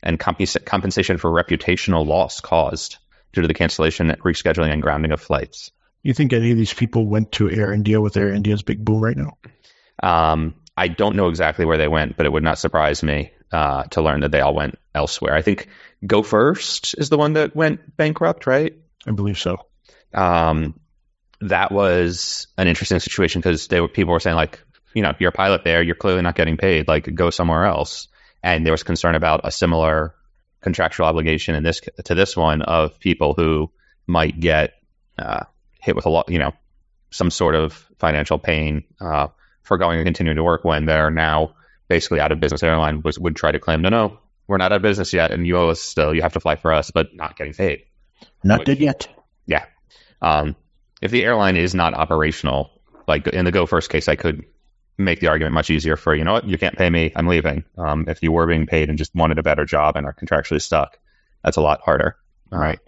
and 0.03 0.19
compens- 0.21 0.63
compensation 0.65 1.17
for 1.17 1.31
reputational 1.31 2.07
loss 2.07 2.41
caused 2.41 2.99
due 3.37 3.43
to 3.43 3.49
the 3.49 3.55
cancellation, 3.55 4.09
rescheduling, 4.25 4.73
and 4.73 4.81
grounding 4.81 5.13
of 5.13 5.21
flights. 5.21 5.71
You 6.03 6.15
think 6.15 6.33
any 6.33 6.51
of 6.53 6.57
these 6.57 6.73
people 6.73 7.07
went 7.07 7.33
to 7.33 7.51
Air 7.51 7.71
India 7.73 8.01
with 8.01 8.17
Air 8.17 8.33
India's 8.33 8.63
big 8.63 8.83
boom 8.83 9.01
right 9.01 9.17
now? 9.17 9.37
Um, 10.03 10.55
I 10.77 10.89
don't 10.89 11.17
know 11.17 11.29
exactly 11.29 11.67
where 11.67 11.77
they 11.77 11.89
went, 11.89 12.17
but 12.17 12.25
it 12.25 12.33
would 12.33 12.43
not 12.43 12.59
surprise 12.59 13.03
me 13.03 13.33
uh, 13.53 13.85
to 13.85 14.01
learn 14.01 14.21
that 14.21 14.31
they 14.31 14.41
all 14.41 14.55
went 14.55 14.79
elsewhere. 14.95 15.35
I 15.35 15.43
think 15.43 15.69
Go 16.07 16.23
First 16.23 16.95
is 16.97 17.11
the 17.11 17.19
one 17.19 17.35
that 17.35 17.55
went 17.55 17.97
bankrupt, 17.97 18.47
right? 18.47 18.75
I 19.07 19.11
believe 19.11 19.39
so. 19.39 19.59
um, 20.15 20.81
that 21.41 21.71
was 21.71 22.47
an 22.57 22.69
interesting 22.69 22.99
situation 22.99 23.43
because 23.43 23.69
they 23.69 23.81
were 23.81 23.89
people 23.89 24.13
were 24.13 24.21
saying 24.21 24.37
like, 24.37 24.61
you 24.95 25.03
know, 25.03 25.13
you're 25.19 25.29
a 25.29 25.33
pilot 25.33 25.65
there, 25.65 25.83
you're 25.83 25.95
clearly 25.95 26.23
not 26.23 26.35
getting 26.35 26.57
paid, 26.57 26.89
like 26.89 27.15
go 27.15 27.29
somewhere 27.31 27.67
else. 27.67 28.09
And 28.43 28.65
there 28.65 28.73
was 28.73 28.83
concern 28.83 29.15
about 29.15 29.43
a 29.45 29.51
similar 29.51 30.15
contractual 30.67 31.07
obligation 31.07 31.55
in 31.55 31.63
this 31.63 31.81
to 32.07 32.17
this 32.17 32.37
one 32.37 32.61
of 32.61 32.99
people 32.99 33.35
who 33.35 33.71
might 34.05 34.41
get 34.41 34.73
uh, 35.17 35.45
hit 35.81 35.95
with 35.95 36.07
a 36.07 36.09
lot, 36.09 36.29
you 36.29 36.41
know, 36.41 36.53
some 37.11 37.31
sort 37.31 37.55
of 37.55 37.73
financial 38.01 38.37
pain 38.37 38.83
uh, 39.01 39.29
for 39.63 39.79
going 39.79 40.01
and 40.01 40.07
continuing 40.07 40.35
to 40.35 40.43
work 40.43 40.65
when 40.65 40.85
they're 40.85 41.13
now 41.13 41.55
basically 41.87 42.19
out 42.19 42.33
of 42.33 42.41
business. 42.41 42.65
Airline 42.65 43.01
was 43.05 43.17
would 43.17 43.37
try 43.37 43.53
to 43.53 43.61
claim, 43.61 43.81
no, 43.81 43.91
no, 43.91 44.19
we're 44.49 44.57
not 44.57 44.73
out 44.73 44.77
of 44.79 44.83
business 44.83 45.13
yet, 45.13 45.31
and 45.31 45.47
you 45.47 45.57
owe 45.57 45.69
us 45.69 45.81
still. 45.81 46.13
You 46.13 46.23
have 46.23 46.33
to 46.33 46.41
fly 46.41 46.57
for 46.57 46.73
us, 46.73 46.91
but 46.91 47.15
not 47.15 47.37
getting 47.37 47.55
paid. 47.55 47.85
Not 48.43 48.59
Which- 48.59 48.67
dead 48.67 48.81
yet. 48.81 49.09
Yeah. 49.47 49.67
Um, 50.21 50.57
if 51.01 51.13
the 51.13 51.25
airline 51.25 51.57
is 51.57 51.77
not 51.77 51.95
operational, 51.95 52.73
like 53.07 53.29
in 53.29 53.45
the 53.45 53.53
Go 53.53 53.67
First 53.67 53.89
case, 53.89 54.09
I 54.09 54.17
could 54.17 54.45
make 54.99 55.21
the 55.21 55.29
argument 55.29 55.55
much 55.55 55.71
easier 55.71 55.97
for 55.97 56.15
you 56.15 56.25
know 56.25 56.33
what 56.33 56.47
you 56.49 56.59
can't 56.59 56.77
pay 56.77 56.89
me, 56.89 57.13
I'm 57.15 57.27
leaving. 57.27 57.65
Um, 57.77 58.07
if 58.09 58.23
you 58.23 58.33
were 58.33 58.47
being 58.47 58.67
paid 58.67 58.89
and 58.89 58.99
just 58.99 59.15
wanted 59.15 59.39
a 59.39 59.43
better 59.43 59.65
job 59.65 59.97
and 59.97 60.07
are 60.07 60.15
contractually 60.15 60.63
stuck, 60.63 60.99
that's 61.45 61.57
a 61.57 61.61
lot 61.61 61.81
harder, 61.83 62.17
uh, 62.53 62.57
Right. 62.57 62.79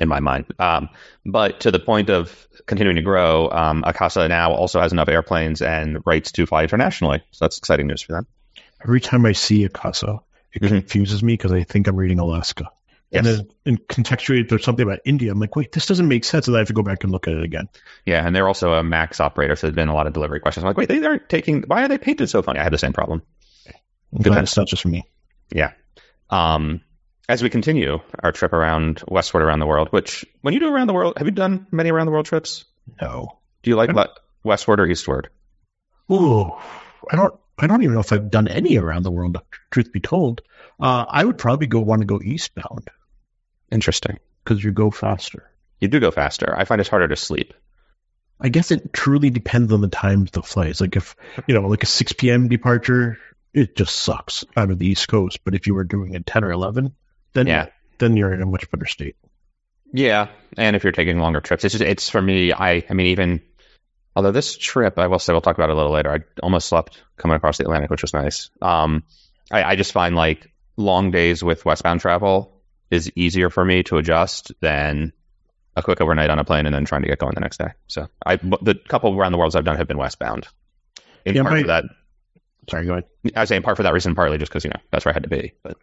In 0.00 0.08
my 0.08 0.20
mind, 0.20 0.46
um, 0.58 0.88
but 1.26 1.60
to 1.60 1.70
the 1.70 1.78
point 1.78 2.08
of 2.08 2.46
continuing 2.66 2.96
to 2.96 3.02
grow, 3.02 3.50
um, 3.50 3.84
Akasa 3.86 4.26
now 4.26 4.52
also 4.52 4.80
has 4.80 4.90
enough 4.90 5.08
airplanes 5.08 5.60
and 5.60 5.98
rights 6.06 6.32
to 6.32 6.46
fly 6.46 6.62
internationally, 6.62 7.22
so 7.30 7.44
that's 7.44 7.58
exciting 7.58 7.88
news 7.88 8.00
for 8.00 8.12
them. 8.12 8.26
Every 8.82 9.00
time 9.00 9.26
I 9.26 9.32
see 9.32 9.64
Akasa, 9.64 10.20
it 10.54 10.62
Mhm. 10.62 10.68
confuses 10.68 11.22
me 11.22 11.34
because 11.34 11.52
I 11.52 11.64
think 11.64 11.88
I'm 11.88 11.96
reading 11.96 12.18
Alaska. 12.20 12.70
Yes. 13.12 13.26
And 13.26 13.36
then 13.36 13.48
in 13.66 13.76
contextually, 13.76 14.48
there's 14.48 14.64
something 14.64 14.84
about 14.84 15.00
India. 15.04 15.30
I'm 15.30 15.38
like, 15.38 15.54
wait, 15.54 15.70
this 15.70 15.84
doesn't 15.84 16.08
make 16.08 16.24
sense. 16.24 16.48
And 16.48 16.56
I 16.56 16.60
have 16.60 16.68
to 16.68 16.72
go 16.72 16.82
back 16.82 17.04
and 17.04 17.12
look 17.12 17.28
at 17.28 17.34
it 17.34 17.44
again. 17.44 17.68
Yeah, 18.06 18.26
and 18.26 18.34
they're 18.34 18.48
also 18.48 18.72
a 18.72 18.82
Max 18.82 19.20
operator, 19.20 19.54
so 19.54 19.66
there's 19.66 19.74
been 19.74 19.88
a 19.88 19.94
lot 19.94 20.06
of 20.06 20.14
delivery 20.14 20.40
questions. 20.40 20.64
I'm 20.64 20.68
like, 20.68 20.78
wait, 20.78 20.88
they 20.88 21.04
aren't 21.04 21.28
taking. 21.28 21.62
Why 21.66 21.84
are 21.84 21.88
they 21.88 21.98
painted 21.98 22.28
so 22.30 22.40
funny? 22.40 22.58
I 22.58 22.62
had 22.62 22.72
the 22.72 22.78
same 22.78 22.94
problem. 22.94 23.22
I'm 24.14 24.22
glad 24.22 24.44
it's 24.44 24.56
not 24.56 24.66
just 24.66 24.82
for 24.82 24.88
me. 24.88 25.04
Yeah. 25.50 25.72
Um, 26.30 26.80
as 27.28 27.42
we 27.42 27.50
continue 27.50 28.00
our 28.22 28.32
trip 28.32 28.54
around 28.54 29.02
westward 29.06 29.42
around 29.42 29.60
the 29.60 29.66
world, 29.66 29.88
which 29.90 30.24
when 30.40 30.54
you 30.54 30.60
do 30.60 30.72
around 30.72 30.86
the 30.86 30.94
world, 30.94 31.14
have 31.18 31.26
you 31.26 31.32
done 31.32 31.66
many 31.70 31.90
around 31.90 32.06
the 32.06 32.12
world 32.12 32.26
trips? 32.26 32.64
No. 33.00 33.38
Do 33.62 33.70
you 33.70 33.76
like 33.76 33.90
westward 34.42 34.80
or 34.80 34.86
eastward? 34.86 35.28
Ooh, 36.10 36.50
I 37.10 37.16
don't. 37.16 37.34
I 37.58 37.66
don't 37.66 37.82
even 37.82 37.94
know 37.94 38.00
if 38.00 38.12
I've 38.12 38.30
done 38.30 38.48
any 38.48 38.78
around 38.78 39.02
the 39.02 39.10
world. 39.10 39.38
Truth 39.70 39.92
be 39.92 40.00
told, 40.00 40.40
uh, 40.80 41.04
I 41.08 41.24
would 41.24 41.38
probably 41.38 41.66
go 41.66 41.80
want 41.80 42.00
to 42.00 42.06
go 42.06 42.20
eastbound 42.20 42.90
Interesting. 43.72 44.18
because 44.44 44.62
you 44.62 44.70
go 44.72 44.90
faster. 44.90 45.50
You 45.80 45.88
do 45.88 45.98
go 46.00 46.10
faster. 46.12 46.54
I 46.56 46.64
find 46.64 46.80
it's 46.80 46.90
harder 46.90 47.08
to 47.08 47.16
sleep. 47.16 47.54
I 48.40 48.48
guess 48.48 48.70
it 48.70 48.92
truly 48.92 49.30
depends 49.30 49.72
on 49.72 49.80
the 49.80 49.88
times 49.88 50.28
of 50.28 50.32
the 50.32 50.42
flights. 50.42 50.80
Like 50.80 50.96
if 50.96 51.16
you 51.46 51.54
know, 51.54 51.66
like 51.68 51.82
a 51.82 51.86
six 51.86 52.12
p.m. 52.12 52.48
departure, 52.48 53.18
it 53.54 53.76
just 53.76 53.94
sucks 53.96 54.44
out 54.56 54.70
of 54.70 54.78
the 54.78 54.86
East 54.86 55.08
Coast. 55.08 55.40
But 55.44 55.54
if 55.54 55.66
you 55.66 55.74
were 55.74 55.84
doing 55.84 56.14
a 56.16 56.20
ten 56.20 56.44
or 56.44 56.50
eleven, 56.52 56.94
then 57.32 57.46
Yeah. 57.46 57.66
then 57.98 58.16
you're 58.16 58.32
in 58.32 58.42
a 58.42 58.46
much 58.46 58.70
better 58.70 58.86
state. 58.86 59.16
Yeah, 59.92 60.28
and 60.56 60.74
if 60.74 60.84
you're 60.84 60.92
taking 60.92 61.18
longer 61.18 61.40
trips, 61.40 61.64
it's 61.64 61.72
just, 61.74 61.84
it's 61.84 62.08
for 62.08 62.20
me. 62.22 62.52
I 62.52 62.84
I 62.88 62.94
mean, 62.94 63.08
even 63.08 63.42
although 64.16 64.32
this 64.32 64.56
trip, 64.56 64.98
I 64.98 65.06
will 65.06 65.18
say 65.18 65.32
we'll 65.32 65.42
talk 65.42 65.56
about 65.56 65.70
it 65.70 65.74
a 65.74 65.76
little 65.76 65.92
later. 65.92 66.10
I 66.12 66.20
almost 66.42 66.68
slept 66.68 67.02
coming 67.16 67.36
across 67.36 67.58
the 67.58 67.64
Atlantic, 67.64 67.90
which 67.90 68.02
was 68.02 68.14
nice. 68.14 68.50
Um, 68.60 69.04
I, 69.50 69.62
I 69.64 69.76
just 69.76 69.92
find 69.92 70.16
like 70.16 70.50
long 70.76 71.10
days 71.10 71.44
with 71.44 71.64
westbound 71.64 72.00
travel 72.00 72.61
is 72.92 73.10
easier 73.16 73.50
for 73.50 73.64
me 73.64 73.82
to 73.84 73.96
adjust 73.96 74.52
than 74.60 75.12
a 75.74 75.82
quick 75.82 76.00
overnight 76.00 76.30
on 76.30 76.38
a 76.38 76.44
plane 76.44 76.66
and 76.66 76.74
then 76.74 76.84
trying 76.84 77.02
to 77.02 77.08
get 77.08 77.18
going 77.18 77.32
the 77.34 77.40
next 77.40 77.58
day. 77.58 77.70
So 77.86 78.08
I 78.24 78.36
the 78.36 78.74
couple 78.88 79.16
around 79.18 79.32
the 79.32 79.38
worlds 79.38 79.56
I've 79.56 79.64
done 79.64 79.76
have 79.76 79.88
been 79.88 79.96
westbound. 79.98 80.46
In 81.24 81.34
Yeah, 81.34 81.42
part 81.42 81.54
my- 81.54 81.60
for 81.62 81.66
that, 81.68 81.84
Sorry, 82.70 82.86
go 82.86 82.92
ahead. 82.92 83.04
I 83.34 83.40
was 83.40 83.48
saying 83.48 83.62
part 83.62 83.76
for 83.76 83.82
that 83.82 83.92
reason, 83.92 84.14
partly 84.14 84.38
just 84.38 84.52
because 84.52 84.62
you 84.64 84.70
know 84.70 84.78
that's 84.92 85.04
where 85.04 85.12
I 85.12 85.16
had 85.16 85.24
to 85.24 85.28
be. 85.28 85.52
But 85.64 85.78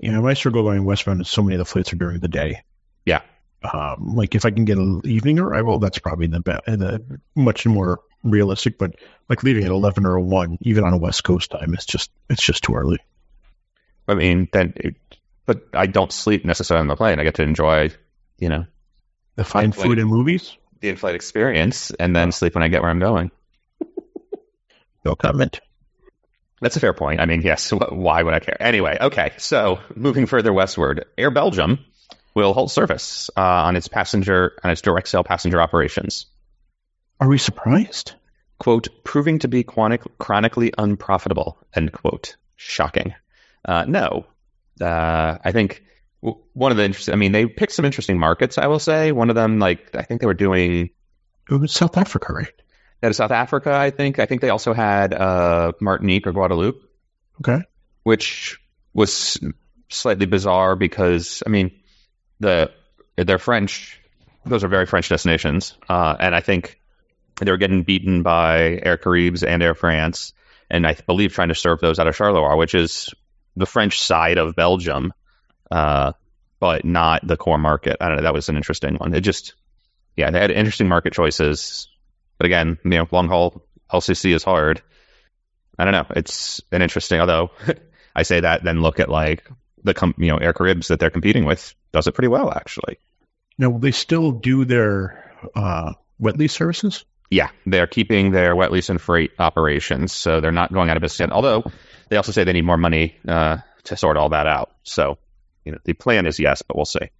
Yeah, 0.00 0.18
my 0.20 0.34
struggle 0.34 0.64
going 0.64 0.84
westbound 0.84 1.20
is 1.20 1.28
so 1.28 1.42
many 1.42 1.54
of 1.54 1.58
the 1.60 1.64
flights 1.64 1.92
are 1.92 1.96
during 1.96 2.18
the 2.18 2.26
day. 2.28 2.62
Yeah. 3.06 3.20
Um, 3.62 4.14
like 4.16 4.34
if 4.34 4.44
I 4.44 4.50
can 4.50 4.64
get 4.64 4.76
an 4.78 5.00
evening 5.04 5.38
arrival, 5.38 5.78
that's 5.78 5.98
probably 6.00 6.26
the, 6.26 6.40
be- 6.40 6.52
the 6.76 7.20
much 7.36 7.66
more 7.66 8.00
realistic. 8.24 8.78
But 8.78 8.96
like 9.28 9.42
leaving 9.44 9.64
at 9.64 9.70
eleven 9.70 10.06
or 10.06 10.18
one, 10.18 10.58
even 10.62 10.82
on 10.84 10.92
a 10.92 10.98
West 10.98 11.22
Coast 11.22 11.50
time, 11.52 11.72
it's 11.74 11.86
just 11.86 12.10
it's 12.28 12.42
just 12.42 12.64
too 12.64 12.74
early. 12.74 12.98
I 14.08 14.14
mean, 14.14 14.48
then, 14.52 14.72
it, 14.76 14.96
but 15.46 15.68
I 15.72 15.86
don't 15.86 16.12
sleep 16.12 16.44
necessarily 16.44 16.80
on 16.82 16.88
the 16.88 16.96
plane. 16.96 17.18
I 17.20 17.24
get 17.24 17.34
to 17.36 17.42
enjoy, 17.42 17.90
you 18.38 18.48
know, 18.48 18.66
The 19.36 19.44
fine 19.44 19.70
Like- 19.70 19.78
food 19.80 19.98
and 19.98 20.08
movies, 20.08 20.56
the 20.80 20.88
in-flight 20.90 21.14
experience 21.14 21.90
and 21.90 22.14
then 22.14 22.30
sleep 22.32 22.54
when 22.54 22.62
I 22.62 22.68
get 22.68 22.82
where 22.82 22.90
I'm 22.90 23.00
going. 23.00 23.30
no 25.04 25.14
comment. 25.14 25.60
That's 26.60 26.76
a 26.76 26.80
fair 26.80 26.94
point. 26.94 27.20
I 27.20 27.26
mean, 27.26 27.42
yes, 27.42 27.70
why 27.90 28.22
would 28.22 28.34
I 28.34 28.40
care? 28.40 28.56
Anyway, 28.60 28.96
okay, 29.00 29.32
so 29.38 29.80
moving 29.94 30.26
further 30.26 30.52
westward, 30.52 31.04
Air 31.18 31.30
Belgium 31.30 31.84
will 32.34 32.52
halt 32.52 32.70
service 32.70 33.30
uh, 33.36 33.40
on 33.40 33.76
its 33.76 33.88
passenger 33.88 34.52
on 34.62 34.70
its 34.70 34.80
direct 34.82 35.08
sale 35.08 35.24
passenger 35.24 35.60
operations. 35.60 36.26
Are 37.20 37.28
we 37.28 37.38
surprised? 37.38 38.14
Quote, 38.58 38.88
proving 39.04 39.40
to 39.40 39.48
be 39.48 39.62
chronic, 39.62 40.02
chronically 40.18 40.72
unprofitable, 40.76 41.58
end 41.74 41.92
quote. 41.92 42.36
Shocking. 42.56 43.14
Uh, 43.64 43.84
no. 43.86 44.26
Uh, 44.80 45.38
I 45.44 45.52
think 45.52 45.82
w- 46.22 46.42
one 46.52 46.70
of 46.72 46.76
the 46.76 46.84
interesting. 46.84 47.14
I 47.14 47.16
mean, 47.16 47.32
they 47.32 47.46
picked 47.46 47.72
some 47.72 47.84
interesting 47.84 48.18
markets. 48.18 48.58
I 48.58 48.66
will 48.66 48.78
say 48.78 49.12
one 49.12 49.30
of 49.30 49.36
them, 49.36 49.58
like 49.58 49.94
I 49.94 50.02
think 50.02 50.20
they 50.20 50.26
were 50.26 50.34
doing 50.34 50.90
It 51.50 51.54
was 51.54 51.72
South 51.72 51.96
Africa, 51.96 52.32
right? 52.32 52.52
out 53.02 53.10
of 53.10 53.16
South 53.16 53.30
Africa. 53.30 53.72
I 53.72 53.90
think. 53.90 54.18
I 54.18 54.26
think 54.26 54.40
they 54.40 54.50
also 54.50 54.72
had 54.72 55.12
uh, 55.14 55.72
Martinique 55.80 56.26
or 56.26 56.32
Guadeloupe, 56.32 56.80
Okay. 57.40 57.62
which 58.02 58.58
was 58.94 59.38
slightly 59.90 60.26
bizarre 60.26 60.74
because 60.76 61.42
I 61.46 61.50
mean, 61.50 61.70
the 62.40 62.70
they're 63.16 63.38
French. 63.38 64.00
Those 64.46 64.64
are 64.64 64.68
very 64.68 64.86
French 64.86 65.08
destinations, 65.08 65.74
uh, 65.88 66.16
and 66.20 66.34
I 66.34 66.40
think 66.40 66.78
they 67.40 67.50
were 67.50 67.56
getting 67.56 67.82
beaten 67.82 68.22
by 68.22 68.78
Air 68.82 68.98
Caraïbes 68.98 69.42
and 69.46 69.62
Air 69.62 69.74
France, 69.74 70.34
and 70.70 70.86
I 70.86 70.94
believe 71.06 71.32
trying 71.32 71.48
to 71.48 71.54
serve 71.54 71.80
those 71.80 71.98
out 71.98 72.06
of 72.08 72.14
Charleroi, 72.16 72.56
which 72.58 72.74
is 72.74 73.12
the 73.56 73.66
French 73.66 74.00
side 74.00 74.38
of 74.38 74.56
Belgium, 74.56 75.12
uh, 75.70 76.12
but 76.60 76.84
not 76.84 77.26
the 77.26 77.36
core 77.36 77.58
market. 77.58 77.96
I 78.00 78.08
don't 78.08 78.16
know. 78.16 78.22
That 78.22 78.34
was 78.34 78.48
an 78.48 78.56
interesting 78.56 78.96
one. 78.96 79.14
It 79.14 79.20
just, 79.20 79.54
yeah, 80.16 80.30
they 80.30 80.40
had 80.40 80.50
interesting 80.50 80.88
market 80.88 81.12
choices, 81.12 81.88
but 82.38 82.46
again, 82.46 82.78
you 82.84 82.90
know, 82.90 83.08
long 83.10 83.28
haul 83.28 83.64
LCC 83.92 84.34
is 84.34 84.44
hard. 84.44 84.82
I 85.78 85.84
don't 85.84 85.92
know. 85.92 86.06
It's 86.16 86.60
an 86.72 86.82
interesting, 86.82 87.20
although 87.20 87.50
I 88.16 88.22
say 88.22 88.40
that, 88.40 88.64
then 88.64 88.80
look 88.80 89.00
at 89.00 89.08
like 89.08 89.48
the 89.82 89.94
com- 89.94 90.14
you 90.18 90.28
know 90.28 90.38
Air 90.38 90.52
Caraïbes 90.52 90.88
that 90.88 90.98
they're 90.98 91.10
competing 91.10 91.44
with 91.44 91.74
does 91.92 92.06
it 92.06 92.12
pretty 92.12 92.28
well 92.28 92.52
actually. 92.52 92.98
Now, 93.58 93.70
will 93.70 93.78
they 93.78 93.92
still 93.92 94.32
do 94.32 94.64
their 94.64 95.32
uh, 95.54 95.92
wet 96.18 96.36
lease 96.36 96.52
services? 96.52 97.04
Yeah, 97.30 97.50
they're 97.66 97.86
keeping 97.86 98.32
their 98.32 98.54
wet 98.56 98.72
lease 98.72 98.90
and 98.90 99.00
freight 99.00 99.32
operations, 99.38 100.12
so 100.12 100.40
they're 100.40 100.52
not 100.52 100.72
going 100.72 100.90
out 100.90 100.96
of 100.96 101.02
business. 101.02 101.30
Although 101.30 101.64
they 102.08 102.16
also 102.16 102.32
say 102.32 102.44
they 102.44 102.52
need 102.52 102.64
more 102.64 102.76
money 102.76 103.16
uh, 103.26 103.58
to 103.84 103.96
sort 103.96 104.16
all 104.16 104.30
that 104.30 104.46
out. 104.46 104.72
So, 104.82 105.18
you 105.64 105.72
know, 105.72 105.78
the 105.84 105.92
plan 105.94 106.26
is 106.26 106.38
yes, 106.38 106.62
but 106.62 106.76
we'll 106.76 106.84
see. 106.84 107.10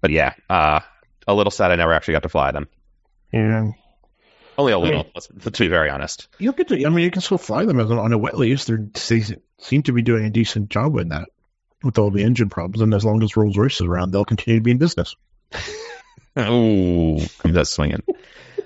But 0.00 0.10
yeah, 0.10 0.34
uh, 0.48 0.80
a 1.26 1.34
little 1.34 1.50
sad 1.50 1.70
I 1.70 1.76
never 1.76 1.92
actually 1.92 2.12
got 2.12 2.22
to 2.22 2.28
fly 2.30 2.52
them. 2.52 2.68
And 3.32 3.74
Only 4.56 4.72
a 4.72 4.78
little, 4.78 5.06
let's- 5.14 5.28
to 5.28 5.50
be 5.50 5.68
very 5.68 5.90
honest. 5.90 6.28
you'll 6.38 6.52
get 6.54 6.68
to. 6.68 6.74
I 6.86 6.88
mean, 6.88 7.04
you 7.04 7.10
can 7.10 7.22
still 7.22 7.38
fly 7.38 7.64
them 7.66 7.78
as 7.80 7.90
on 7.90 8.12
a 8.12 8.18
wet 8.18 8.38
lease. 8.38 8.64
They're, 8.64 8.78
they 9.08 9.22
seem 9.58 9.82
to 9.84 9.92
be 9.92 10.02
doing 10.02 10.24
a 10.24 10.30
decent 10.30 10.70
job 10.70 10.94
with 10.94 11.10
that, 11.10 11.28
with 11.82 11.98
all 11.98 12.10
the 12.10 12.22
engine 12.24 12.48
problems. 12.48 12.80
And 12.80 12.94
as 12.94 13.04
long 13.04 13.22
as 13.22 13.36
Rolls 13.36 13.56
Royce 13.56 13.74
is 13.80 13.86
around, 13.86 14.10
they'll 14.10 14.24
continue 14.24 14.58
to 14.60 14.64
be 14.64 14.70
in 14.72 14.78
business. 14.78 15.14
Oh, 16.36 17.18
comes 17.40 17.54
that 17.54 17.66
swinging. 17.66 18.02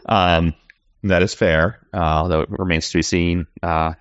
Um, 0.06 0.54
that 1.02 1.22
is 1.22 1.34
fair, 1.34 1.80
uh, 1.92 1.96
although 1.96 2.42
it 2.42 2.50
remains 2.50 2.90
to 2.90 2.98
be 2.98 3.02
seen. 3.02 3.46
Uh, 3.62 3.94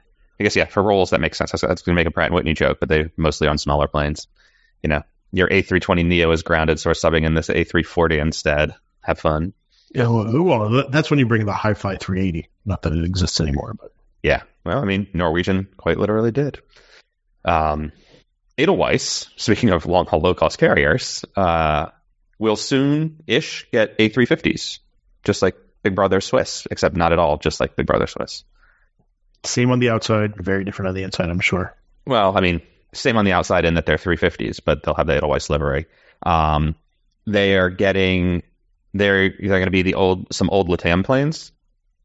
I 0.43 0.45
guess 0.45 0.57
yeah, 0.57 0.65
for 0.65 0.83
Rolls 0.83 1.11
that 1.11 1.21
makes 1.21 1.37
sense. 1.37 1.53
That's, 1.53 1.61
that's 1.61 1.83
going 1.83 1.95
to 1.95 1.99
make 1.99 2.05
a 2.05 2.11
Pratt 2.11 2.25
and 2.25 2.35
Whitney 2.35 2.53
joke, 2.53 2.81
but 2.81 2.89
they 2.89 3.09
mostly 3.15 3.47
on 3.47 3.57
smaller 3.57 3.87
planes. 3.87 4.27
You 4.81 4.89
know, 4.89 5.03
your 5.31 5.47
A320 5.47 6.05
Neo 6.05 6.29
is 6.31 6.43
grounded, 6.43 6.81
so 6.81 6.89
we're 6.89 6.95
subbing 6.95 7.23
in 7.23 7.33
this 7.33 7.47
A340 7.47 8.19
instead. 8.19 8.75
Have 8.99 9.19
fun. 9.19 9.53
Yeah, 9.95 10.09
well, 10.09 10.43
well, 10.43 10.89
that's 10.89 11.09
when 11.09 11.19
you 11.19 11.25
bring 11.27 11.45
the 11.45 11.53
Hi 11.53 11.75
Fly 11.75 11.95
380. 11.95 12.49
Not 12.65 12.81
that 12.81 12.91
it 12.91 13.05
exists 13.05 13.39
anymore, 13.39 13.73
but 13.79 13.93
Yeah. 14.21 14.41
Well, 14.65 14.79
I 14.79 14.83
mean, 14.83 15.07
Norwegian 15.13 15.69
quite 15.77 15.97
literally 15.97 16.31
did. 16.31 16.59
Um, 17.45 17.93
Edelweiss, 18.57 19.29
speaking 19.37 19.69
of 19.69 19.85
long 19.85 20.07
haul 20.07 20.19
low 20.19 20.33
cost 20.33 20.57
carriers, 20.57 21.23
uh, 21.37 21.87
will 22.37 22.57
soon 22.57 23.23
ish 23.27 23.65
get 23.71 23.97
A350s, 23.97 24.79
just 25.23 25.41
like 25.41 25.55
Big 25.83 25.95
Brother 25.95 26.19
Swiss, 26.19 26.67
except 26.69 26.97
not 26.97 27.13
at 27.13 27.19
all, 27.19 27.37
just 27.37 27.61
like 27.61 27.77
Big 27.77 27.87
Brother 27.87 28.07
Swiss. 28.07 28.43
Same 29.43 29.71
on 29.71 29.79
the 29.79 29.89
outside, 29.89 30.35
very 30.35 30.63
different 30.63 30.89
on 30.89 30.95
the 30.95 31.03
inside. 31.03 31.29
I'm 31.29 31.39
sure. 31.39 31.75
Well, 32.05 32.35
I 32.37 32.41
mean, 32.41 32.61
same 32.93 33.17
on 33.17 33.25
the 33.25 33.33
outside 33.33 33.65
in 33.65 33.75
that 33.75 33.85
they're 33.85 33.97
350s, 33.97 34.59
but 34.63 34.83
they'll 34.83 34.95
have 34.95 35.07
the 35.07 35.15
Edelweiss 35.15 35.49
livery. 35.49 35.85
Um, 36.23 36.75
they 37.25 37.57
are 37.57 37.69
getting, 37.69 38.43
they're, 38.93 39.29
they're 39.29 39.47
going 39.47 39.65
to 39.65 39.71
be 39.71 39.81
the 39.81 39.95
old, 39.95 40.33
some 40.33 40.49
old 40.49 40.67
Latam 40.69 41.03
planes. 41.03 41.51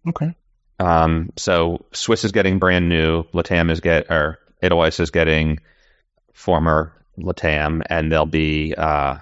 Okay. 0.08 0.34
Um, 0.78 1.30
so 1.36 1.84
Swiss 1.92 2.24
is 2.24 2.32
getting 2.32 2.58
brand 2.58 2.88
new. 2.88 3.24
Latam 3.34 3.70
is 3.70 3.80
get 3.80 4.10
or 4.10 4.38
Edelweiss 4.62 5.00
is 5.00 5.10
getting 5.10 5.58
former 6.32 6.92
Latam, 7.18 7.82
and 7.90 8.12
they'll 8.12 8.26
be 8.26 8.74
uh, 8.76 9.16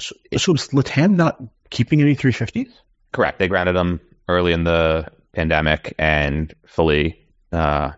So, 0.00 0.16
so 0.36 0.54
is 0.54 0.68
Latam 0.68 1.14
not 1.14 1.40
keeping 1.70 2.00
any 2.00 2.16
350s? 2.16 2.70
correct. 3.12 3.38
They 3.38 3.48
grounded 3.48 3.76
them 3.76 4.00
early 4.28 4.52
in 4.52 4.64
the 4.64 5.06
pandemic 5.36 5.94
and 5.98 6.52
fully 6.66 7.20
uh, 7.52 7.92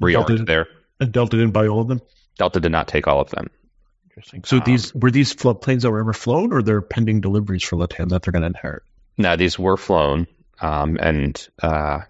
Delta- 0.00 0.34
reorged 0.34 0.46
their 0.46 0.66
And 0.98 1.12
Delta 1.12 1.36
didn't 1.38 1.52
buy 1.52 1.68
all 1.68 1.80
of 1.80 1.88
them. 1.88 2.02
Delta 2.36 2.60
did 2.60 2.72
not 2.72 2.88
take 2.88 3.06
all 3.08 3.20
of 3.20 3.30
them. 3.30 3.48
Interesting. 4.10 4.42
So 4.44 4.56
Um, 4.56 4.62
these 4.66 4.94
were 4.94 5.10
these 5.10 5.32
fl- 5.32 5.52
planes 5.52 5.84
that 5.84 5.90
were 5.90 6.00
ever 6.00 6.12
flown, 6.12 6.52
or 6.52 6.62
they're 6.62 6.82
pending 6.82 7.20
deliveries 7.20 7.62
for 7.62 7.76
Latam 7.76 8.08
that 8.10 8.22
they're 8.22 8.32
going 8.32 8.42
to 8.42 8.48
inherit? 8.48 8.82
No, 9.16 9.36
these 9.36 9.58
were 9.58 9.76
flown 9.76 10.26
um, 10.60 10.98
and 11.00 11.48
uh, 11.62 12.00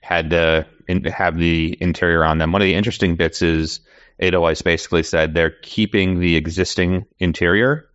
had 0.00 0.30
to 0.30 0.66
in, 0.88 1.04
have 1.04 1.36
the 1.36 1.76
interior 1.80 2.24
on 2.24 2.38
them. 2.38 2.52
One 2.52 2.62
of 2.62 2.66
the 2.66 2.74
interesting 2.74 3.16
bits 3.16 3.42
is 3.42 3.80
Edelweiss 4.18 4.62
basically 4.62 5.02
said 5.02 5.34
they're 5.34 5.50
keeping 5.50 6.20
the 6.20 6.36
existing 6.36 7.06
interior. 7.18 7.89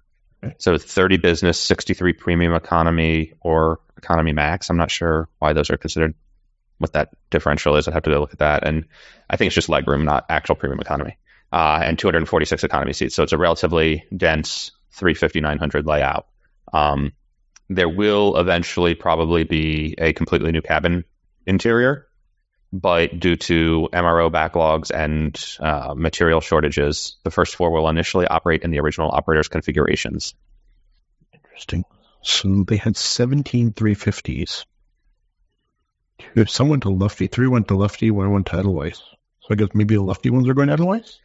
So 0.57 0.77
30 0.77 1.17
business, 1.17 1.59
63 1.59 2.13
premium 2.13 2.53
economy, 2.53 3.33
or 3.41 3.79
economy 3.97 4.33
max. 4.33 4.69
I'm 4.69 4.77
not 4.77 4.91
sure 4.91 5.29
why 5.39 5.53
those 5.53 5.69
are 5.69 5.77
considered, 5.77 6.15
what 6.77 6.93
that 6.93 7.09
differential 7.29 7.75
is. 7.75 7.87
I'd 7.87 7.93
have 7.93 8.03
to 8.03 8.19
look 8.19 8.33
at 8.33 8.39
that. 8.39 8.67
And 8.67 8.85
I 9.29 9.37
think 9.37 9.47
it's 9.47 9.55
just 9.55 9.69
legroom, 9.69 10.03
not 10.03 10.25
actual 10.29 10.55
premium 10.55 10.79
economy. 10.79 11.17
Uh, 11.51 11.81
and 11.83 11.97
246 11.97 12.63
economy 12.63 12.93
seats. 12.93 13.15
So 13.15 13.23
it's 13.23 13.31
a 13.31 13.37
relatively 13.37 14.03
dense 14.15 14.71
350 14.91 15.41
900 15.41 15.85
layout. 15.85 16.27
Um, 16.73 17.13
there 17.69 17.89
will 17.89 18.37
eventually 18.37 18.95
probably 18.95 19.43
be 19.43 19.95
a 19.97 20.13
completely 20.13 20.51
new 20.51 20.61
cabin 20.61 21.03
interior, 21.45 22.07
but 22.81 23.19
due 23.19 23.35
to 23.35 23.89
MRO 23.93 24.29
backlogs 24.31 24.91
and 24.91 25.35
uh, 25.59 25.93
material 25.95 26.41
shortages, 26.41 27.17
the 27.23 27.31
first 27.31 27.55
four 27.55 27.71
will 27.71 27.87
initially 27.89 28.27
operate 28.27 28.63
in 28.63 28.71
the 28.71 28.79
original 28.79 29.09
operator's 29.11 29.47
configurations. 29.47 30.35
Interesting. 31.33 31.83
So 32.21 32.63
they 32.67 32.77
had 32.77 32.97
17 32.97 33.73
350s. 33.73 34.65
Two- 36.19 36.45
Some 36.45 36.69
went 36.69 36.83
to 36.83 36.89
lefty, 36.89 37.27
three 37.27 37.47
went 37.47 37.67
to 37.69 37.75
lefty, 37.75 38.11
one 38.11 38.31
went 38.31 38.47
to 38.47 38.57
Edelweiss. 38.57 38.97
So 38.97 39.47
I 39.51 39.55
guess 39.55 39.69
maybe 39.73 39.95
the 39.95 40.01
lefty 40.01 40.29
ones 40.29 40.47
are 40.49 40.53
going 40.53 40.67
to 40.67 40.73
Edelweiss? 40.73 41.19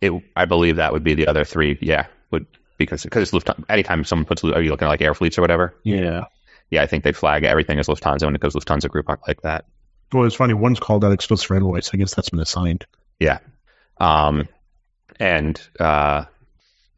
It, 0.00 0.12
I 0.36 0.44
believe 0.44 0.76
that 0.76 0.92
would 0.92 1.04
be 1.04 1.14
the 1.14 1.28
other 1.28 1.44
three. 1.44 1.78
Yeah, 1.80 2.06
would 2.30 2.46
because 2.76 3.02
because 3.04 3.22
it's 3.22 3.32
Lufthansa. 3.32 3.64
Anytime 3.68 4.04
someone 4.04 4.26
puts, 4.26 4.42
are 4.44 4.60
you 4.60 4.70
looking 4.70 4.86
at 4.86 4.90
like 4.90 5.00
Airfleets 5.00 5.38
or 5.38 5.42
whatever? 5.42 5.74
Yeah. 5.84 6.24
Yeah, 6.70 6.82
I 6.82 6.86
think 6.86 7.04
they 7.04 7.12
flag 7.12 7.44
everything 7.44 7.78
as 7.78 7.86
Lufthansa 7.86 8.24
when 8.24 8.34
it 8.34 8.40
goes 8.40 8.54
Lufthansa 8.54 8.88
Group 8.90 9.08
like 9.08 9.42
that. 9.42 9.66
Well, 10.12 10.24
it's 10.24 10.36
funny. 10.36 10.54
One's 10.54 10.80
called 10.80 11.04
out 11.04 11.12
explicit 11.12 11.46
for 11.46 11.56
Edelweiss. 11.56 11.90
I 11.92 11.96
guess 11.96 12.14
that's 12.14 12.30
been 12.30 12.40
assigned. 12.40 12.86
Um, 13.98 14.48
and 15.18 15.60
uh, 15.78 16.24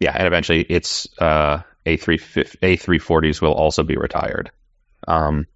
yeah, 0.00 0.12
and 0.16 0.26
eventually 0.26 0.62
it's 0.62 1.08
uh, 1.20 1.62
A 1.86 1.96
three 1.96 2.18
A 2.62 2.76
three 2.76 2.98
forties 2.98 3.40
will 3.40 3.52
also 3.52 3.82
be 3.82 3.96
retired. 3.96 4.50
Um, 5.06 5.46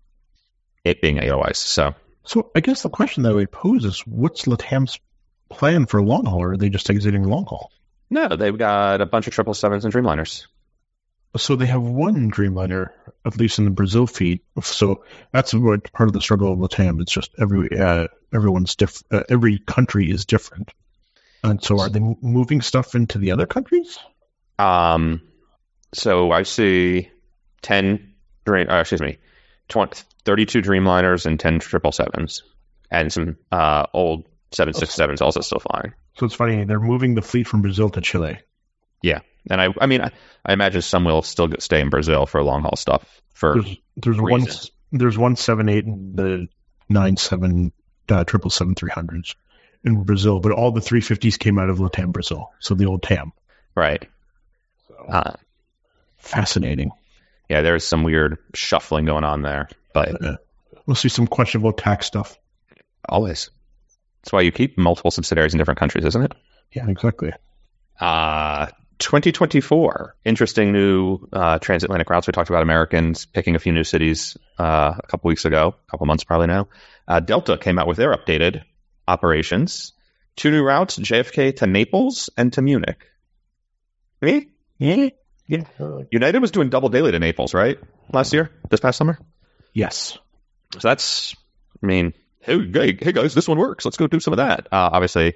it 0.85 1.01
being 1.01 1.19
Edelweiss. 1.19 1.59
So 1.59 1.95
So 2.25 2.51
I 2.55 2.61
guess 2.61 2.83
the 2.83 2.91
question 2.91 3.23
that 3.23 3.35
would 3.35 3.51
pose 3.51 3.85
is 3.85 4.01
what's 4.01 4.45
Latam's 4.45 4.99
plan 5.49 5.87
for 5.87 6.03
long 6.03 6.27
haul, 6.27 6.43
or 6.43 6.53
are 6.53 6.57
they 6.57 6.69
just 6.69 6.91
exiting 6.91 7.25
long 7.25 7.45
haul? 7.47 7.73
no, 8.11 8.29
they've 8.29 8.57
got 8.57 9.01
a 9.01 9.07
bunch 9.07 9.27
of 9.27 9.35
triple 9.35 9.55
sevens 9.55 9.85
and 9.85 9.93
Dreamliners. 9.93 10.47
So 11.37 11.57
they 11.57 11.67
have 11.67 11.83
one 11.83 12.31
Dreamliner, 12.31 12.91
at 13.25 13.37
least 13.37 13.59
in 13.59 13.67
the 13.67 13.71
Brazil 13.71 14.07
feed. 14.07 14.41
So 14.63 15.05
that's 15.33 15.53
what 15.53 15.93
part 15.93 16.09
of 16.09 16.15
the 16.15 16.21
struggle 16.21 16.53
of 16.53 16.59
Latam. 16.59 17.01
It's 17.03 17.13
just 17.13 17.31
every 17.39 17.79
uh, 17.79 18.09
everyone's 18.33 18.77
diff- 18.77 19.03
uh, 19.11 19.25
every 19.29 19.59
country 19.59 20.11
is 20.11 20.25
different. 20.25 20.73
And 21.45 21.63
so 21.63 21.81
are 21.81 21.91
they 21.91 22.01
moving 22.01 22.63
stuff 22.63 22.95
into 22.95 23.19
the 23.19 23.33
other 23.33 23.47
countries? 23.47 23.99
Um, 24.59 25.23
so 25.95 26.33
I 26.33 26.43
see 26.43 27.11
ten 27.63 28.15
dream. 28.45 28.69
Uh, 28.71 28.81
excuse 28.81 29.01
me, 29.01 29.19
20, 29.69 30.03
32 30.25 30.63
Dreamliners 30.63 31.27
and 31.27 31.39
ten 31.39 31.61
triple 31.61 31.93
sevens, 31.93 32.43
and 32.91 33.13
some 33.13 33.37
uh, 33.53 33.87
old 33.93 34.27
seven 34.51 34.73
six 34.75 34.95
sevens 34.95 35.21
also 35.21 35.41
still 35.43 35.61
flying. 35.61 35.93
So 36.17 36.27
it's 36.27 36.35
funny 36.35 36.65
they're 36.65 36.81
moving 36.81 37.15
the 37.15 37.23
fleet 37.23 37.47
from 37.47 37.63
Brazil 37.63 37.91
to 37.91 38.01
Chile. 38.01 38.41
And 39.51 39.61
I, 39.61 39.69
I 39.81 39.87
mean, 39.87 40.01
I, 40.01 40.11
I 40.45 40.53
imagine 40.53 40.83
some 40.83 41.05
will 41.05 41.23
still 41.23 41.49
stay 41.59 41.81
in 41.81 41.91
Brazil 41.91 42.27
for 42.27 42.43
long 42.43 42.63
haul 42.63 42.77
stuff. 42.77 43.05
For 43.35 43.55
There's 43.55 43.77
there's 43.97 44.21
one 44.21 44.47
there's 44.93 45.19
one 45.19 45.37
seven 45.37 45.69
eight 45.69 45.85
and 45.85 46.17
the 46.17 46.49
nine 46.89 47.17
seven 47.17 47.73
uh, 48.09 48.25
triple 48.25 48.51
seven 48.51 48.75
three 48.75 48.91
hundreds 48.91 49.35
in 49.85 50.03
Brazil, 50.05 50.41
but 50.41 50.53
all 50.53 50.73
the 50.73 50.81
three 50.81 51.01
fifties 51.01 51.37
came 51.37 51.59
out 51.59 51.71
of 51.71 51.79
Latam 51.79 52.13
Brazil. 52.13 52.51
So 52.59 52.75
the 52.75 52.87
old 52.87 53.03
TAM. 53.03 53.33
right, 53.75 54.07
So 54.89 54.95
uh, 55.05 55.35
fascinating. 56.19 56.91
yeah, 57.49 57.63
there's 57.63 57.85
some 57.87 58.03
weird 58.03 58.39
shuffling 58.55 59.05
going 59.05 59.25
on 59.25 59.43
there, 59.43 59.69
but 59.93 60.25
Uh, 60.25 60.37
we'll 60.87 60.95
see 60.95 61.09
some 61.09 61.27
questionable 61.27 61.73
tax 61.73 62.07
stuff. 62.07 62.37
always. 63.09 63.51
That's 64.23 64.33
why 64.33 64.41
you 64.43 64.51
keep 64.53 64.77
multiple 64.77 65.11
subsidiaries 65.13 65.55
in 65.55 65.59
different 65.59 65.79
countries, 65.79 66.05
isn't 66.05 66.23
it? 66.23 66.33
Yeah, 66.73 66.89
exactly. 66.91 67.33
Uh, 68.01 68.67
2024, 68.99 70.17
interesting 70.25 70.73
new 70.73 71.21
uh, 71.33 71.59
transatlantic 71.59 72.11
routes. 72.11 72.27
We 72.27 72.33
talked 72.33 72.51
about 72.51 72.63
Americans 72.63 73.27
picking 73.27 73.55
a 73.55 73.59
few 73.59 73.73
new 73.73 73.85
cities 73.85 74.37
uh, 74.59 74.95
a 74.99 75.07
couple 75.07 75.29
weeks 75.29 75.45
ago, 75.45 75.75
a 75.87 75.91
couple 75.91 76.07
months 76.07 76.25
probably 76.25 76.49
now. 76.49 76.69
Uh, 77.07 77.21
Delta 77.21 77.57
came 77.57 77.79
out 77.79 77.87
with 77.87 77.97
their 77.97 78.15
updated 78.15 78.65
operations. 79.07 79.93
Two 80.37 80.51
new 80.51 80.63
routes, 80.63 80.99
JFK 80.99 81.57
to 81.57 81.67
Naples 81.67 82.31
and 82.37 82.53
to 82.53 82.63
Munich. 82.63 83.07
Me? 84.21 84.49
Yeah. 84.79 85.11
Yeah. 85.47 85.65
United 86.11 86.41
was 86.41 86.51
doing 86.51 86.69
double 86.69 86.89
daily 86.89 87.13
to 87.13 87.19
Naples, 87.19 87.55
right? 87.55 87.79
Last 88.13 88.33
year? 88.33 88.51
This 88.69 88.81
past 88.81 88.99
summer? 88.99 89.19
Yes. 89.73 90.19
So 90.75 90.81
that's, 90.81 91.35
I 91.83 91.87
mean, 91.87 92.13
hey, 92.41 92.59
hey, 92.71 92.99
hey 93.01 93.13
guys, 93.13 93.35
this 93.35 93.49
one 93.49 93.59
works. 93.59 93.85
Let's 93.85 93.97
go 93.97 94.07
do 94.07 94.21
some 94.21 94.33
of 94.35 94.39
that. 94.39 94.67
Uh, 94.67 94.91
obviously, 94.93 95.35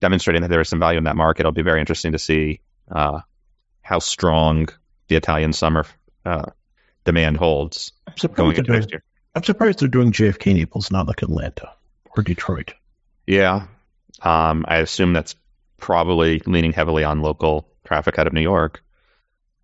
demonstrating 0.00 0.42
that 0.42 0.48
there 0.48 0.60
is 0.60 0.68
some 0.68 0.78
value 0.78 0.98
in 0.98 1.04
that 1.04 1.16
market. 1.16 1.40
It'll 1.40 1.52
be 1.52 1.62
very 1.62 1.80
interesting 1.80 2.12
to 2.12 2.18
see 2.18 2.60
uh, 2.90 3.20
how 3.82 3.98
strong 3.98 4.68
the 5.08 5.16
Italian 5.16 5.52
summer 5.52 5.84
uh, 6.24 6.50
demand 7.04 7.36
holds 7.36 7.92
I'm 8.06 8.16
surprised, 8.16 8.56
they're 8.56 8.80
doing. 8.80 9.00
I'm 9.34 9.42
surprised 9.44 9.78
they're 9.80 9.88
doing 9.88 10.12
JFK 10.12 10.54
Naples, 10.54 10.90
not 10.90 11.06
like 11.06 11.22
Atlanta 11.22 11.72
or 12.16 12.22
Detroit. 12.22 12.74
Yeah. 13.26 13.66
Um, 14.22 14.64
I 14.66 14.78
assume 14.78 15.12
that's 15.12 15.36
probably 15.78 16.42
leaning 16.44 16.72
heavily 16.72 17.04
on 17.04 17.22
local 17.22 17.68
traffic 17.84 18.18
out 18.18 18.26
of 18.26 18.32
New 18.32 18.40
York. 18.42 18.82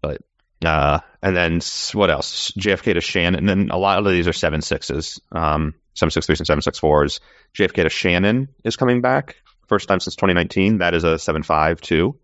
But 0.01 0.23
uh, 0.65 1.01
and 1.23 1.37
then 1.37 1.61
what 1.93 2.11
else? 2.11 2.53
JFK 2.53 2.95
to 2.95 3.01
Shannon, 3.01 3.39
and 3.39 3.49
then 3.49 3.71
a 3.71 3.79
lot 3.79 3.99
of 3.99 4.07
these 4.07 4.29
are 4.29 4.33
seven 4.33 4.63
sixes, 4.63 5.21
um, 5.33 5.75
seven 5.95 6.11
six 6.11 6.27
threes 6.27 6.41
and 6.41 6.47
seven 6.47 6.63
six 6.63 6.79
fours. 6.79 7.21
JFK 7.55 7.83
to 7.83 7.89
Shannon 7.89 8.49
is 8.65 8.77
coming 8.77 9.01
back, 9.01 9.37
first 9.67 9.89
time 9.89 10.01
since 10.01 10.15
2019. 10.17 10.79
That 10.79 10.95
is 10.95 11.05
a 11.05 11.19
seven 11.19 11.43
five 11.43 11.81
too. 11.81 12.19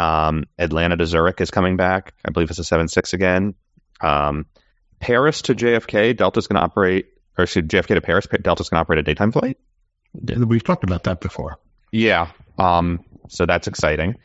Um, 0.00 0.44
Atlanta 0.58 0.96
to 0.96 1.06
Zurich 1.06 1.40
is 1.40 1.50
coming 1.50 1.76
back. 1.76 2.14
I 2.24 2.30
believe 2.30 2.48
it's 2.48 2.58
a 2.58 2.64
seven 2.64 2.88
six 2.88 3.12
again. 3.12 3.54
Um, 4.00 4.46
Paris 4.98 5.42
to 5.42 5.54
JFK, 5.54 6.16
Delta's 6.16 6.46
going 6.46 6.58
to 6.58 6.64
operate, 6.64 7.06
or 7.36 7.44
excuse, 7.44 7.66
JFK 7.66 7.94
to 7.94 8.00
Paris, 8.00 8.26
Delta's 8.40 8.70
going 8.70 8.78
to 8.78 8.80
operate 8.80 8.98
a 8.98 9.02
daytime 9.02 9.32
flight. 9.32 9.58
We've 10.14 10.64
talked 10.64 10.84
about 10.84 11.04
that 11.04 11.20
before. 11.20 11.58
Yeah. 11.92 12.30
Um, 12.58 13.04
so 13.28 13.44
that's 13.46 13.66
exciting. 13.66 14.16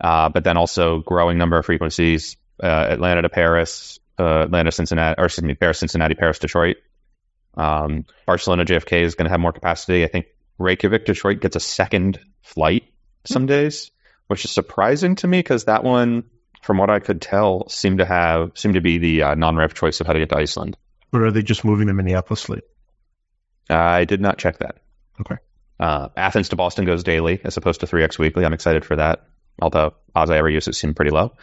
Uh, 0.00 0.28
but 0.28 0.44
then 0.44 0.56
also 0.56 1.00
growing 1.00 1.38
number 1.38 1.58
of 1.58 1.66
frequencies, 1.66 2.36
uh, 2.62 2.66
Atlanta 2.90 3.22
to 3.22 3.28
Paris, 3.28 3.98
uh, 4.18 4.42
Atlanta, 4.42 4.70
Cincinnati, 4.72 5.20
or 5.20 5.26
excuse 5.26 5.44
me, 5.44 5.54
Paris, 5.54 5.78
Cincinnati, 5.78 6.14
Paris, 6.14 6.38
Detroit. 6.38 6.76
Um, 7.56 8.04
Barcelona, 8.26 8.64
JFK 8.64 9.02
is 9.02 9.14
going 9.14 9.26
to 9.26 9.30
have 9.30 9.40
more 9.40 9.52
capacity. 9.52 10.04
I 10.04 10.08
think 10.08 10.26
Reykjavik, 10.58 11.04
Detroit 11.04 11.40
gets 11.40 11.56
a 11.56 11.60
second 11.60 12.20
flight 12.42 12.84
some 13.24 13.46
days, 13.46 13.90
which 14.26 14.44
is 14.44 14.50
surprising 14.50 15.16
to 15.16 15.28
me 15.28 15.38
because 15.38 15.64
that 15.64 15.84
one, 15.84 16.24
from 16.62 16.78
what 16.78 16.90
I 16.90 16.98
could 16.98 17.20
tell, 17.20 17.68
seemed 17.68 17.98
to 17.98 18.04
have, 18.04 18.52
seemed 18.54 18.74
to 18.74 18.80
be 18.80 18.98
the 18.98 19.22
uh, 19.22 19.34
non-rev 19.34 19.74
choice 19.74 20.00
of 20.00 20.06
how 20.06 20.12
to 20.12 20.18
get 20.18 20.30
to 20.30 20.38
Iceland. 20.38 20.76
Or 21.12 21.26
are 21.26 21.30
they 21.30 21.42
just 21.42 21.64
moving 21.64 21.86
the 21.86 21.94
Minneapolis 21.94 22.42
fleet? 22.42 22.64
I 23.70 24.04
did 24.04 24.20
not 24.20 24.38
check 24.38 24.58
that. 24.58 24.76
Okay. 25.20 25.36
Uh, 25.78 26.08
Athens 26.16 26.50
to 26.50 26.56
Boston 26.56 26.84
goes 26.84 27.02
daily 27.02 27.40
as 27.44 27.56
opposed 27.56 27.80
to 27.80 27.86
3x 27.86 28.18
weekly. 28.18 28.44
I'm 28.44 28.52
excited 28.52 28.84
for 28.84 28.96
that. 28.96 29.26
Although 29.60 29.94
odds 30.14 30.30
I 30.30 30.38
ever 30.38 30.48
use 30.48 30.66
it 30.68 30.74
seem 30.74 30.94
pretty 30.94 31.10
low. 31.10 31.34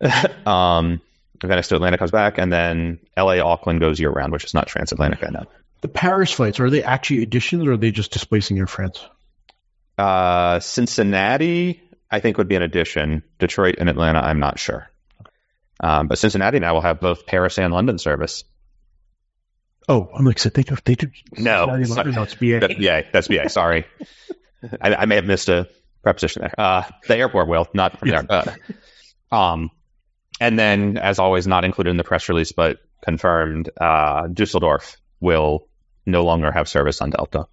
um, 0.46 1.00
Venice 1.42 1.68
to 1.68 1.76
Atlanta 1.76 1.98
comes 1.98 2.10
back, 2.10 2.38
and 2.38 2.52
then 2.52 3.00
LA 3.16 3.38
Auckland 3.44 3.80
goes 3.80 3.98
year 3.98 4.10
round, 4.10 4.32
which 4.32 4.44
is 4.44 4.54
not 4.54 4.66
transatlantic 4.66 5.22
right 5.22 5.32
now. 5.32 5.46
The 5.80 5.88
Paris 5.88 6.32
flights, 6.32 6.60
are 6.60 6.70
they 6.70 6.82
actually 6.82 7.22
additions 7.22 7.66
or 7.66 7.72
are 7.72 7.76
they 7.76 7.90
just 7.90 8.12
displacing 8.12 8.58
Air 8.58 8.66
France? 8.66 9.04
Uh, 9.98 10.60
Cincinnati, 10.60 11.82
I 12.10 12.20
think, 12.20 12.38
would 12.38 12.48
be 12.48 12.56
an 12.56 12.62
addition. 12.62 13.22
Detroit 13.38 13.76
and 13.78 13.88
Atlanta, 13.88 14.20
I'm 14.20 14.38
not 14.40 14.58
sure. 14.58 14.88
Um, 15.80 16.06
but 16.08 16.18
Cincinnati 16.18 16.60
now 16.60 16.74
will 16.74 16.80
have 16.82 17.00
both 17.00 17.26
Paris 17.26 17.58
and 17.58 17.72
London 17.72 17.98
service. 17.98 18.44
Oh, 19.88 20.08
I'm 20.16 20.24
like, 20.24 20.40
they 20.40 20.62
do, 20.62 20.76
they 20.84 20.94
do. 20.94 21.08
No, 21.36 21.66
Cincinnati, 21.66 21.84
sorry. 21.84 21.96
London, 21.96 22.14
no, 22.14 22.22
it's 22.22 22.34
BA. 22.34 22.60
That- 22.60 22.80
yeah, 22.80 23.02
that's 23.12 23.28
BA. 23.28 23.48
Sorry, 23.50 23.84
I, 24.80 24.94
I 24.94 25.04
may 25.06 25.16
have 25.16 25.26
missed 25.26 25.48
a 25.48 25.68
preposition 26.02 26.42
there. 26.42 26.54
Uh, 26.58 26.84
the 27.06 27.16
airport 27.16 27.48
will 27.48 27.66
not 27.74 27.98
from 27.98 28.08
there. 28.08 28.24
Uh, 28.28 28.54
um, 29.34 29.70
and 30.40 30.58
then, 30.58 30.96
as 30.96 31.18
always, 31.18 31.46
not 31.46 31.64
included 31.64 31.90
in 31.90 31.96
the 31.96 32.04
press 32.04 32.28
release, 32.28 32.52
but 32.52 32.78
confirmed, 33.04 33.68
uh, 33.78 34.26
Dusseldorf 34.28 34.96
will 35.20 35.68
no 36.06 36.24
longer 36.24 36.50
have 36.50 36.68
service 36.68 37.00
on 37.02 37.10
Delta. 37.10 37.46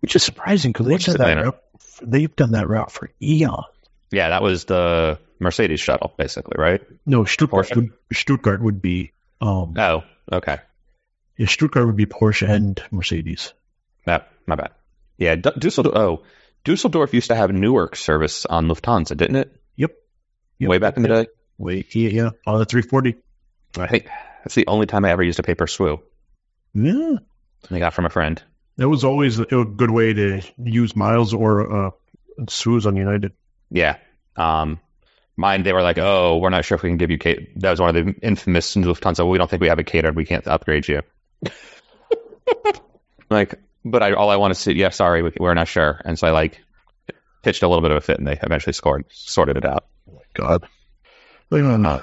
Which 0.00 0.14
is 0.16 0.22
surprising 0.22 0.72
because 0.72 0.86
they've 0.86 0.94
Which 0.94 1.08
is 1.08 1.14
done 1.14 1.26
that 1.26 1.30
Atlanta. 1.38 1.50
route. 1.50 1.60
They've 2.02 2.34
done 2.34 2.52
that 2.52 2.68
route 2.68 2.92
for 2.92 3.10
eons. 3.22 3.64
Yeah, 4.10 4.30
that 4.30 4.42
was 4.42 4.64
the 4.64 5.18
Mercedes 5.38 5.80
shuttle, 5.80 6.14
basically, 6.16 6.54
right? 6.56 6.80
No, 7.04 7.24
Stuttgart 7.24 7.68
Porsche? 7.68 7.90
Stuttgart 8.12 8.62
would 8.62 8.80
be 8.80 9.12
um 9.40 9.74
Oh, 9.76 10.04
okay. 10.32 10.58
yeah, 11.36 11.46
Stuttgart 11.46 11.86
would 11.86 11.96
be 11.96 12.06
Porsche 12.06 12.48
and 12.48 12.82
Mercedes. 12.90 13.52
That 14.06 14.28
my 14.46 14.54
bad. 14.56 14.70
Yeah, 15.18 15.34
D- 15.36 15.50
Dusseldorf. 15.58 15.96
Oh, 15.96 16.22
Dusseldorf 16.64 17.12
used 17.12 17.28
to 17.28 17.34
have 17.36 17.52
Newark 17.52 17.96
service 17.96 18.46
on 18.46 18.66
Lufthansa, 18.68 19.16
didn't 19.16 19.36
it? 19.36 19.60
Yep. 19.76 19.92
Yep. 20.58 20.68
Way 20.70 20.78
back 20.78 20.96
in 20.96 21.02
the 21.02 21.08
day. 21.08 21.26
Wait, 21.58 21.94
yeah, 21.94 22.08
yeah, 22.08 22.30
on 22.46 22.58
the 22.58 22.64
340. 22.64 23.16
I 23.78 23.86
think 23.88 24.06
that's 24.44 24.54
the 24.54 24.66
only 24.68 24.86
time 24.86 25.04
I 25.04 25.10
ever 25.10 25.22
used 25.22 25.38
a 25.40 25.42
paper 25.42 25.66
swoo. 25.66 26.00
Yeah, 26.74 27.16
I 27.70 27.78
got 27.78 27.94
from 27.94 28.06
a 28.06 28.10
friend. 28.10 28.40
That 28.78 28.88
was 28.88 29.04
always 29.04 29.38
a 29.38 29.42
a 29.42 29.64
good 29.64 29.90
way 29.90 30.12
to 30.14 30.40
use 30.56 30.96
miles 30.96 31.34
or 31.34 31.86
uh, 31.88 31.90
SUS 32.48 32.86
on 32.86 32.96
United. 32.96 33.32
Yeah. 33.70 33.96
Um, 34.36 34.80
mine, 35.36 35.62
they 35.64 35.72
were 35.72 35.82
like, 35.82 35.98
oh, 35.98 36.38
we're 36.38 36.50
not 36.50 36.64
sure 36.64 36.76
if 36.76 36.82
we 36.82 36.88
can 36.90 36.96
give 36.96 37.10
you 37.10 37.18
cater. 37.18 37.46
That 37.56 37.70
was 37.70 37.80
one 37.80 37.94
of 37.94 38.06
the 38.06 38.14
infamous 38.22 38.74
Lufthansa. 38.74 39.18
Well, 39.18 39.30
we 39.30 39.38
don't 39.38 39.50
think 39.50 39.60
we 39.60 39.68
have 39.68 39.78
it 39.78 39.86
catered. 39.86 40.16
We 40.16 40.24
can't 40.24 40.46
upgrade 40.46 40.88
you. 40.88 41.02
like, 43.30 43.54
but 43.84 44.02
I, 44.02 44.12
all 44.12 44.30
I 44.30 44.36
want 44.36 44.54
to 44.54 44.60
see, 44.60 44.72
yeah, 44.72 44.90
sorry, 44.90 45.22
we, 45.22 45.32
we're 45.38 45.54
not 45.54 45.68
sure. 45.68 46.00
And 46.04 46.18
so 46.18 46.26
I 46.26 46.30
like 46.30 46.60
pitched 47.42 47.62
a 47.62 47.68
little 47.68 47.82
bit 47.82 47.90
of 47.90 47.96
a 47.98 48.00
fit 48.00 48.18
and 48.18 48.26
they 48.26 48.38
eventually 48.42 48.72
scored, 48.72 49.04
sorted 49.10 49.56
it 49.56 49.64
out. 49.64 49.86
God. 50.34 50.66
Like, 51.50 51.62
uh, 51.62 51.78
Uh, 51.88 52.02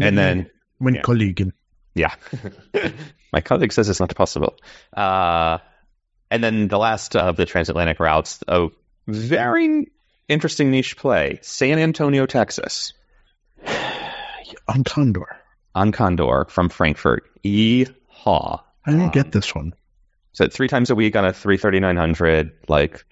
And 0.00 0.16
then, 0.18 0.50
when 0.78 0.94
yeah. 0.96 1.02
colleague. 1.02 1.52
yeah, 1.94 2.14
my 3.32 3.40
colleague 3.40 3.72
says 3.72 3.88
it's 3.88 4.00
not 4.00 4.14
possible. 4.14 4.56
Uh, 4.94 5.58
and 6.32 6.42
then 6.42 6.68
the 6.68 6.78
last 6.78 7.14
of 7.14 7.36
the 7.36 7.44
transatlantic 7.46 8.00
routes, 8.00 8.42
a 8.48 8.68
very 9.06 9.92
interesting 10.28 10.70
niche 10.70 10.96
play, 10.96 11.38
San 11.42 11.78
Antonio, 11.78 12.26
Texas. 12.26 12.94
on 14.68 14.84
Condor. 14.84 15.36
on 15.74 15.92
Condor 15.92 16.46
from 16.48 16.68
Frankfurt. 16.68 17.24
Yeehaw. 17.44 18.60
I 18.86 18.90
didn't 18.90 19.06
Um, 19.06 19.10
get 19.10 19.32
this 19.32 19.54
one. 19.54 19.74
So 20.32 20.48
three 20.48 20.68
times 20.68 20.90
a 20.90 20.94
week 20.94 21.14
on 21.16 21.24
a 21.24 21.32
33900. 21.32 22.52
Like, 22.68 23.04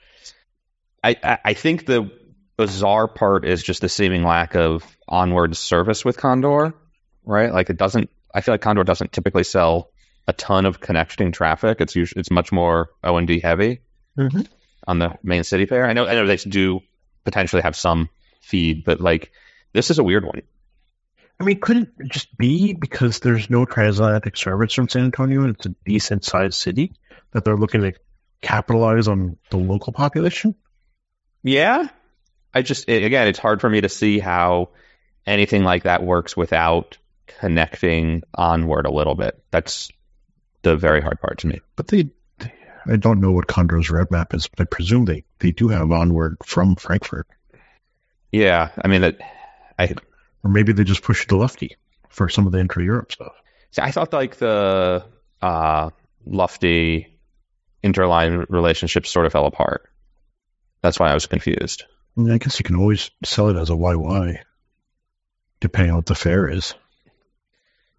I, 1.04 1.16
I, 1.22 1.38
I 1.44 1.54
think 1.54 1.86
the 1.86 2.10
bizarre 2.56 3.08
part 3.08 3.44
is 3.44 3.62
just 3.62 3.80
the 3.82 3.88
seeming 3.88 4.22
lack 4.22 4.54
of 4.54 4.84
onward 5.08 5.56
service 5.56 6.04
with 6.04 6.16
Condor, 6.16 6.74
right? 7.24 7.52
Like, 7.52 7.70
it 7.70 7.76
doesn't, 7.76 8.10
I 8.34 8.40
feel 8.40 8.54
like 8.54 8.60
Condor 8.62 8.84
doesn't 8.84 9.12
typically 9.12 9.44
sell 9.44 9.90
a 10.30 10.32
ton 10.32 10.64
of 10.64 10.78
connecting 10.80 11.32
traffic. 11.32 11.80
It's 11.80 11.96
usually, 11.96 12.20
it's 12.20 12.30
much 12.30 12.52
more 12.52 12.90
O&D 13.02 13.40
heavy 13.40 13.80
Mhm. 14.16 14.46
on 14.86 15.00
the 15.00 15.18
main 15.24 15.42
city 15.42 15.66
pair. 15.66 15.84
I 15.84 15.92
know, 15.92 16.06
I 16.06 16.14
know 16.14 16.24
they 16.26 16.36
do 16.36 16.80
potentially 17.24 17.62
have 17.62 17.74
some 17.74 18.08
feed, 18.40 18.84
but 18.84 19.00
like, 19.00 19.32
this 19.72 19.90
is 19.90 19.98
a 19.98 20.04
weird 20.04 20.24
one. 20.24 20.42
I 21.40 21.44
mean, 21.44 21.58
couldn't 21.60 21.90
it 21.98 22.12
just 22.12 22.36
be 22.38 22.74
because 22.74 23.18
there's 23.18 23.50
no 23.50 23.64
transatlantic 23.64 24.36
service 24.36 24.72
from 24.72 24.88
San 24.88 25.04
Antonio 25.04 25.42
and 25.42 25.56
it's 25.56 25.66
a 25.66 25.74
decent 25.84 26.24
sized 26.24 26.54
city 26.54 26.92
that 27.32 27.44
they're 27.44 27.56
looking 27.56 27.80
to 27.80 27.92
capitalize 28.40 29.08
on 29.08 29.36
the 29.50 29.56
local 29.56 29.92
population? 29.92 30.54
Yeah. 31.42 31.88
I 32.54 32.62
just, 32.62 32.88
it, 32.88 33.02
again, 33.04 33.26
it's 33.26 33.38
hard 33.38 33.60
for 33.60 33.68
me 33.70 33.80
to 33.80 33.88
see 33.88 34.18
how 34.20 34.68
anything 35.26 35.64
like 35.64 35.84
that 35.84 36.02
works 36.04 36.36
without 36.36 36.98
connecting 37.26 38.22
onward 38.34 38.86
a 38.86 38.90
little 38.92 39.14
bit. 39.14 39.42
That's 39.50 39.90
the 40.62 40.76
very 40.76 41.00
hard 41.00 41.20
part 41.20 41.38
to 41.38 41.46
me. 41.46 41.60
But 41.76 41.88
they, 41.88 42.10
I 42.86 42.96
don't 42.96 43.20
know 43.20 43.32
what 43.32 43.46
Condor's 43.46 43.88
roadmap 43.88 44.34
is, 44.34 44.48
but 44.48 44.60
I 44.60 44.64
presume 44.64 45.04
they, 45.04 45.24
they 45.38 45.52
do 45.52 45.68
have 45.68 45.90
onward 45.90 46.38
from 46.44 46.76
Frankfurt. 46.76 47.26
Yeah. 48.32 48.70
I 48.82 48.88
mean, 48.88 49.02
that, 49.02 49.18
I, 49.78 49.94
Or 50.44 50.50
maybe 50.50 50.72
they 50.72 50.84
just 50.84 51.02
push 51.02 51.22
it 51.24 51.28
to 51.28 51.36
lefty 51.36 51.76
for 52.08 52.28
some 52.28 52.46
of 52.46 52.52
the 52.52 52.58
intra 52.58 52.84
Europe 52.84 53.12
stuff. 53.12 53.32
see, 53.70 53.82
I 53.82 53.90
thought 53.90 54.12
like 54.12 54.36
the, 54.36 55.04
uh, 55.42 55.90
Lufty 56.26 57.06
interline 57.82 58.46
relationship 58.48 59.06
sort 59.06 59.26
of 59.26 59.32
fell 59.32 59.46
apart. 59.46 59.88
That's 60.82 60.98
why 60.98 61.10
I 61.10 61.14
was 61.14 61.26
confused. 61.26 61.84
I, 62.16 62.20
mean, 62.20 62.32
I 62.32 62.38
guess 62.38 62.58
you 62.58 62.64
can 62.64 62.76
always 62.76 63.10
sell 63.24 63.48
it 63.48 63.56
as 63.56 63.70
a 63.70 63.74
YY, 63.74 64.38
depending 65.60 65.90
on 65.90 65.96
what 65.96 66.06
the 66.06 66.14
fare 66.14 66.48
is. 66.48 66.74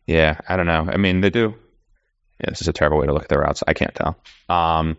Yeah, 0.06 0.40
I 0.48 0.58
don't 0.58 0.68
know. 0.68 0.88
I 0.92 0.98
mean, 0.98 1.22
they 1.22 1.30
do. 1.30 1.56
Yeah, 2.44 2.50
this 2.50 2.62
is 2.62 2.68
a 2.68 2.74
terrible 2.74 2.98
way 2.98 3.06
to 3.08 3.14
look 3.14 3.24
at 3.24 3.30
the 3.30 3.38
routes. 3.38 3.64
I 3.68 3.74
can't 3.74 3.94
tell. 3.94 4.18
Um, 4.50 4.98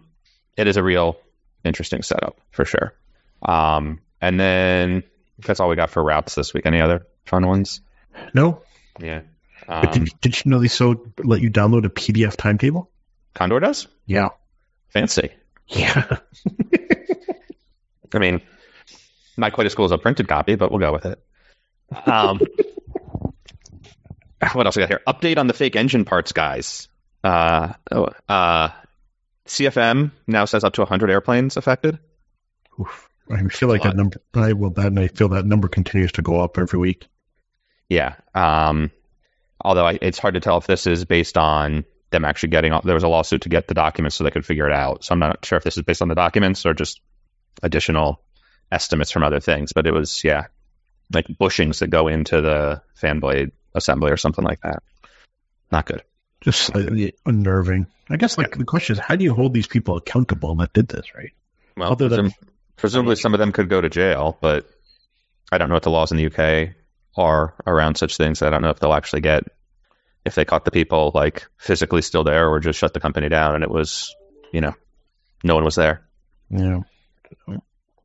it 0.56 0.66
is 0.68 0.76
a 0.76 0.82
real 0.82 1.18
interesting 1.64 2.02
setup 2.02 2.40
for 2.50 2.64
sure. 2.64 2.94
Um, 3.42 4.00
and 4.20 4.38
then 4.38 5.02
That's 5.38 5.58
all 5.60 5.68
we 5.68 5.76
got 5.76 5.90
for 5.90 6.02
routes 6.02 6.34
this 6.36 6.54
week. 6.54 6.66
Any 6.66 6.80
other 6.80 7.06
fun 7.26 7.46
ones? 7.46 7.80
No, 8.34 8.62
Yeah. 9.00 9.22
but 9.66 9.96
Um, 9.96 10.04
did, 10.04 10.20
did 10.20 10.44
you 10.44 10.50
know 10.50 10.58
they 10.60 10.68
so 10.68 11.06
let 11.18 11.40
you 11.40 11.50
download 11.50 11.84
a 11.84 11.88
PDF 11.88 12.36
timetable? 12.36 12.90
Condor 13.34 13.58
does? 13.60 13.88
Yeah, 14.06 14.28
Fancy. 14.90 15.30
yeah. 15.66 16.18
I 18.14 18.18
mean, 18.18 18.42
not 19.38 19.52
quite 19.54 19.66
as 19.66 19.74
cool 19.74 19.86
as 19.86 19.90
a 19.92 19.98
printed 19.98 20.28
copy, 20.28 20.54
but 20.54 20.70
we'll 20.70 20.80
go 20.80 20.92
with 20.92 21.06
it. 21.06 21.18
Um, 22.06 22.40
what 24.52 24.66
else 24.66 24.76
we 24.76 24.82
got 24.82 24.88
here? 24.90 25.00
Update 25.06 25.38
on 25.38 25.46
the 25.46 25.54
fake 25.54 25.76
engine 25.76 26.04
parts, 26.04 26.32
guys. 26.32 26.88
Uh, 27.24 27.72
oh, 27.90 28.08
uh, 28.28 28.70
CFM 29.46 30.12
now 30.26 30.44
says 30.44 30.64
up 30.64 30.74
to 30.74 30.80
100 30.82 31.10
airplanes 31.10 31.56
affected. 31.56 31.98
Oof. 32.80 33.08
I 33.30 33.42
feel 33.48 33.68
like 33.68 33.82
that 33.82 33.96
number. 33.96 34.20
I 34.34 34.52
well, 34.52 34.70
that 34.70 34.86
and 34.86 34.98
I 34.98 35.08
feel 35.08 35.28
that 35.28 35.46
number 35.46 35.68
continues 35.68 36.12
to 36.12 36.22
go 36.22 36.40
up 36.40 36.58
every 36.58 36.78
week. 36.78 37.06
Yeah. 37.88 38.16
Um, 38.34 38.90
although 39.60 39.86
I, 39.86 39.98
it's 40.02 40.18
hard 40.18 40.34
to 40.34 40.40
tell 40.40 40.58
if 40.58 40.66
this 40.66 40.86
is 40.86 41.04
based 41.04 41.38
on 41.38 41.84
them 42.10 42.24
actually 42.24 42.50
getting. 42.50 42.72
There 42.84 42.94
was 42.94 43.04
a 43.04 43.08
lawsuit 43.08 43.42
to 43.42 43.48
get 43.48 43.68
the 43.68 43.74
documents 43.74 44.16
so 44.16 44.24
they 44.24 44.30
could 44.30 44.46
figure 44.46 44.66
it 44.66 44.72
out. 44.72 45.04
So 45.04 45.12
I'm 45.12 45.18
not 45.18 45.44
sure 45.44 45.56
if 45.56 45.64
this 45.64 45.76
is 45.76 45.82
based 45.82 46.02
on 46.02 46.08
the 46.08 46.14
documents 46.14 46.66
or 46.66 46.74
just 46.74 47.00
additional 47.62 48.20
estimates 48.70 49.10
from 49.10 49.22
other 49.22 49.40
things. 49.40 49.72
But 49.72 49.86
it 49.86 49.92
was 49.92 50.22
yeah, 50.24 50.46
like 51.12 51.26
bushings 51.26 51.78
that 51.78 51.88
go 51.88 52.08
into 52.08 52.40
the 52.40 52.82
fan 52.94 53.20
blade 53.20 53.52
assembly 53.74 54.10
or 54.10 54.16
something 54.16 54.44
like 54.44 54.60
that. 54.62 54.82
Not 55.70 55.86
good. 55.86 56.02
Just 56.42 56.60
slightly 56.60 57.14
unnerving. 57.24 57.86
I 58.10 58.16
guess 58.16 58.36
like 58.36 58.56
the 58.56 58.64
question 58.64 58.94
is, 58.94 58.98
how 59.00 59.16
do 59.16 59.24
you 59.24 59.34
hold 59.34 59.54
these 59.54 59.66
people 59.66 59.96
accountable 59.96 60.54
that 60.56 60.72
did 60.72 60.88
this? 60.88 61.14
Right? 61.14 61.32
Well, 61.76 61.92
Other 61.92 62.08
than- 62.08 62.32
presumably 62.76 63.16
some 63.16 63.32
of 63.34 63.38
them 63.38 63.52
could 63.52 63.68
go 63.68 63.80
to 63.80 63.88
jail, 63.88 64.36
but 64.40 64.68
I 65.50 65.58
don't 65.58 65.68
know 65.68 65.74
what 65.74 65.84
the 65.84 65.90
laws 65.90 66.10
in 66.10 66.16
the 66.16 66.26
UK 66.26 66.74
are 67.16 67.54
around 67.66 67.96
such 67.96 68.16
things. 68.16 68.42
I 68.42 68.50
don't 68.50 68.62
know 68.62 68.70
if 68.70 68.80
they'll 68.80 68.92
actually 68.92 69.20
get 69.20 69.44
if 70.24 70.34
they 70.34 70.44
caught 70.44 70.64
the 70.64 70.70
people 70.70 71.10
like 71.14 71.46
physically 71.58 72.02
still 72.02 72.24
there 72.24 72.48
or 72.48 72.60
just 72.60 72.78
shut 72.78 72.94
the 72.94 73.00
company 73.00 73.28
down 73.28 73.54
and 73.54 73.64
it 73.64 73.70
was, 73.70 74.14
you 74.52 74.60
know, 74.60 74.74
no 75.42 75.54
one 75.54 75.64
was 75.64 75.74
there. 75.74 76.02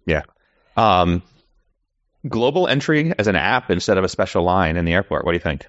Yeah. 0.06 0.22
Um, 0.76 1.22
global 2.28 2.68
entry 2.68 3.14
as 3.18 3.28
an 3.28 3.36
app 3.36 3.70
instead 3.70 3.98
of 3.98 4.04
a 4.04 4.10
special 4.10 4.44
line 4.44 4.78
in 4.78 4.86
the 4.86 4.94
airport. 4.94 5.26
What 5.26 5.32
do 5.32 5.36
you 5.36 5.42
think? 5.44 5.68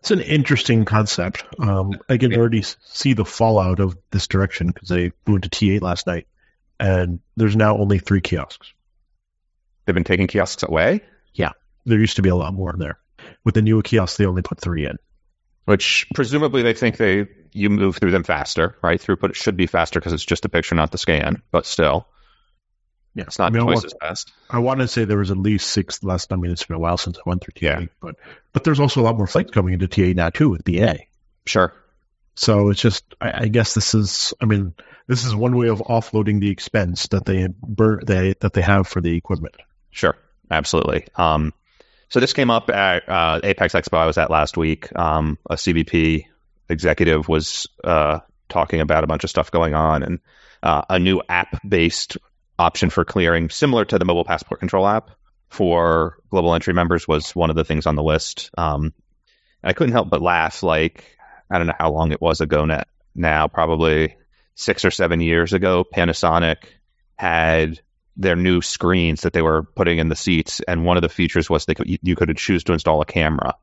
It's 0.00 0.10
an 0.10 0.20
interesting 0.20 0.84
concept. 0.86 1.44
Um, 1.58 1.92
I 2.08 2.16
can 2.16 2.34
already 2.34 2.62
see 2.62 3.12
the 3.12 3.24
fallout 3.24 3.80
of 3.80 3.96
this 4.10 4.26
direction 4.26 4.68
because 4.68 4.88
they 4.88 5.12
moved 5.26 5.44
to 5.44 5.50
T8 5.50 5.82
last 5.82 6.06
night, 6.06 6.26
and 6.78 7.20
there's 7.36 7.54
now 7.56 7.76
only 7.76 7.98
three 7.98 8.22
kiosks. 8.22 8.72
They've 9.84 9.94
been 9.94 10.04
taking 10.04 10.26
kiosks 10.26 10.62
away, 10.62 11.02
Yeah, 11.34 11.50
There 11.84 11.98
used 11.98 12.16
to 12.16 12.22
be 12.22 12.28
a 12.30 12.36
lot 12.36 12.54
more 12.54 12.74
there. 12.78 12.98
With 13.44 13.54
the 13.54 13.62
new 13.62 13.82
kiosks, 13.82 14.16
they 14.16 14.24
only 14.26 14.42
put 14.42 14.60
three 14.60 14.86
in. 14.86 14.96
which 15.66 16.06
presumably 16.14 16.62
they 16.62 16.74
think 16.74 16.96
they 16.96 17.28
you 17.52 17.68
move 17.68 17.96
through 17.96 18.12
them 18.12 18.24
faster, 18.24 18.76
right? 18.82 19.00
Throughput 19.00 19.34
should 19.34 19.56
be 19.56 19.66
faster 19.66 20.00
because 20.00 20.12
it's 20.12 20.24
just 20.24 20.44
a 20.44 20.48
picture, 20.48 20.74
not 20.76 20.92
the 20.92 20.98
scan, 20.98 21.42
but 21.50 21.66
still, 21.66 22.06
Yeah, 23.14 23.24
it's 23.24 23.38
not 23.38 23.46
I 23.46 23.50
mean, 23.50 23.62
I 23.62 23.64
twice 23.64 23.76
want- 23.76 23.86
as 23.86 23.94
fast. 24.00 24.32
I 24.48 24.58
want 24.60 24.80
to 24.80 24.88
say 24.88 25.04
there 25.04 25.18
was 25.18 25.30
at 25.30 25.36
least 25.36 25.68
six 25.70 26.02
last. 26.04 26.32
I 26.32 26.36
mean, 26.36 26.52
it's 26.52 26.64
been 26.64 26.76
a 26.76 26.80
while 26.80 26.96
since 26.96 27.18
I 27.18 27.22
went 27.26 27.42
through 27.42 27.54
T8, 27.54 27.80
Yeah. 27.80 27.86
but 28.00 28.16
but 28.52 28.64
there's 28.64 28.80
also 28.80 29.00
a 29.00 29.04
lot 29.04 29.16
more 29.16 29.26
flights 29.26 29.50
coming 29.50 29.74
into 29.74 29.88
T8 29.88 30.14
now 30.14 30.30
too 30.30 30.48
with 30.48 30.64
BA. 30.64 30.98
Sure. 31.46 31.72
So 32.36 32.70
it's 32.70 32.80
just, 32.80 33.04
I, 33.20 33.44
I 33.44 33.48
guess 33.48 33.74
this 33.74 33.94
is, 33.94 34.32
I 34.40 34.46
mean, 34.46 34.72
this 35.08 35.24
is 35.24 35.34
one 35.34 35.56
way 35.56 35.68
of 35.68 35.80
offloading 35.80 36.40
the 36.40 36.48
expense 36.50 37.08
that 37.08 37.24
they 37.24 37.48
bur- 37.62 38.00
they 38.06 38.34
that 38.40 38.52
they 38.52 38.62
have 38.62 38.86
for 38.86 39.00
the 39.00 39.16
equipment. 39.16 39.56
Sure, 39.90 40.16
absolutely. 40.50 41.06
Um, 41.16 41.52
so 42.08 42.20
this 42.20 42.32
came 42.32 42.50
up 42.50 42.70
at 42.70 43.08
uh, 43.08 43.40
Apex 43.42 43.74
Expo 43.74 43.98
I 43.98 44.06
was 44.06 44.18
at 44.18 44.30
last 44.30 44.56
week. 44.56 44.88
Um, 44.96 45.36
a 45.48 45.54
CBP 45.56 46.26
executive 46.68 47.28
was 47.28 47.66
uh, 47.82 48.20
talking 48.48 48.80
about 48.80 49.02
a 49.04 49.06
bunch 49.08 49.24
of 49.24 49.30
stuff 49.30 49.50
going 49.50 49.74
on 49.74 50.02
and 50.04 50.20
uh, 50.62 50.82
a 50.88 50.98
new 50.98 51.22
app-based 51.28 52.18
option 52.60 52.90
for 52.90 53.04
clearing, 53.04 53.48
similar 53.50 53.84
to 53.86 53.98
the 53.98 54.04
mobile 54.04 54.24
passport 54.24 54.60
control 54.60 54.86
app 54.86 55.10
for 55.48 56.18
global 56.30 56.54
entry 56.54 56.74
members, 56.74 57.08
was 57.08 57.34
one 57.34 57.50
of 57.50 57.56
the 57.56 57.64
things 57.64 57.86
on 57.86 57.96
the 57.96 58.02
list. 58.02 58.50
Um, 58.56 58.92
I 59.64 59.72
couldn't 59.72 59.92
help 59.92 60.10
but 60.10 60.22
laugh. 60.22 60.62
Like 60.62 61.04
I 61.50 61.58
don't 61.58 61.66
know 61.66 61.74
how 61.78 61.90
long 61.90 62.12
it 62.12 62.20
was 62.20 62.40
ago 62.40 62.64
now, 62.66 62.84
now 63.14 63.48
probably 63.48 64.16
six 64.54 64.84
or 64.84 64.90
seven 64.90 65.20
years 65.20 65.52
ago. 65.52 65.84
Panasonic 65.84 66.58
had 67.16 67.80
their 68.16 68.36
new 68.36 68.60
screens 68.60 69.22
that 69.22 69.32
they 69.32 69.42
were 69.42 69.62
putting 69.62 69.98
in 69.98 70.08
the 70.08 70.16
seats, 70.16 70.60
and 70.68 70.84
one 70.84 70.96
of 70.98 71.02
the 71.02 71.08
features 71.08 71.48
was 71.48 71.64
they 71.64 71.74
could, 71.74 71.88
you- 71.88 71.98
you 72.02 72.16
could 72.16 72.36
choose 72.36 72.64
to 72.64 72.72
install 72.72 73.00
a 73.00 73.06
camera. 73.06 73.54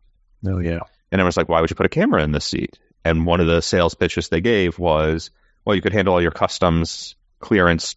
Oh 0.46 0.60
yeah, 0.60 0.80
And 1.12 1.22
I 1.22 1.24
was 1.24 1.38
like, 1.38 1.50
why 1.50 1.62
would 1.62 1.70
you 1.70 1.76
put 1.76 1.86
a 1.86 1.90
camera 1.90 2.24
in 2.24 2.32
this 2.32 2.46
seat? 2.46 2.78
And 3.06 3.26
one 3.26 3.40
of 3.40 3.48
the 3.48 3.62
sales 3.62 3.94
pitches 3.96 4.30
they 4.30 4.42
gave 4.42 4.78
was, 4.80 5.30
well, 5.64 5.76
you 5.76 5.82
could 5.82 5.94
handle 5.94 6.14
all 6.16 6.22
your 6.22 6.32
customs 6.32 7.16
clearance 7.40 7.96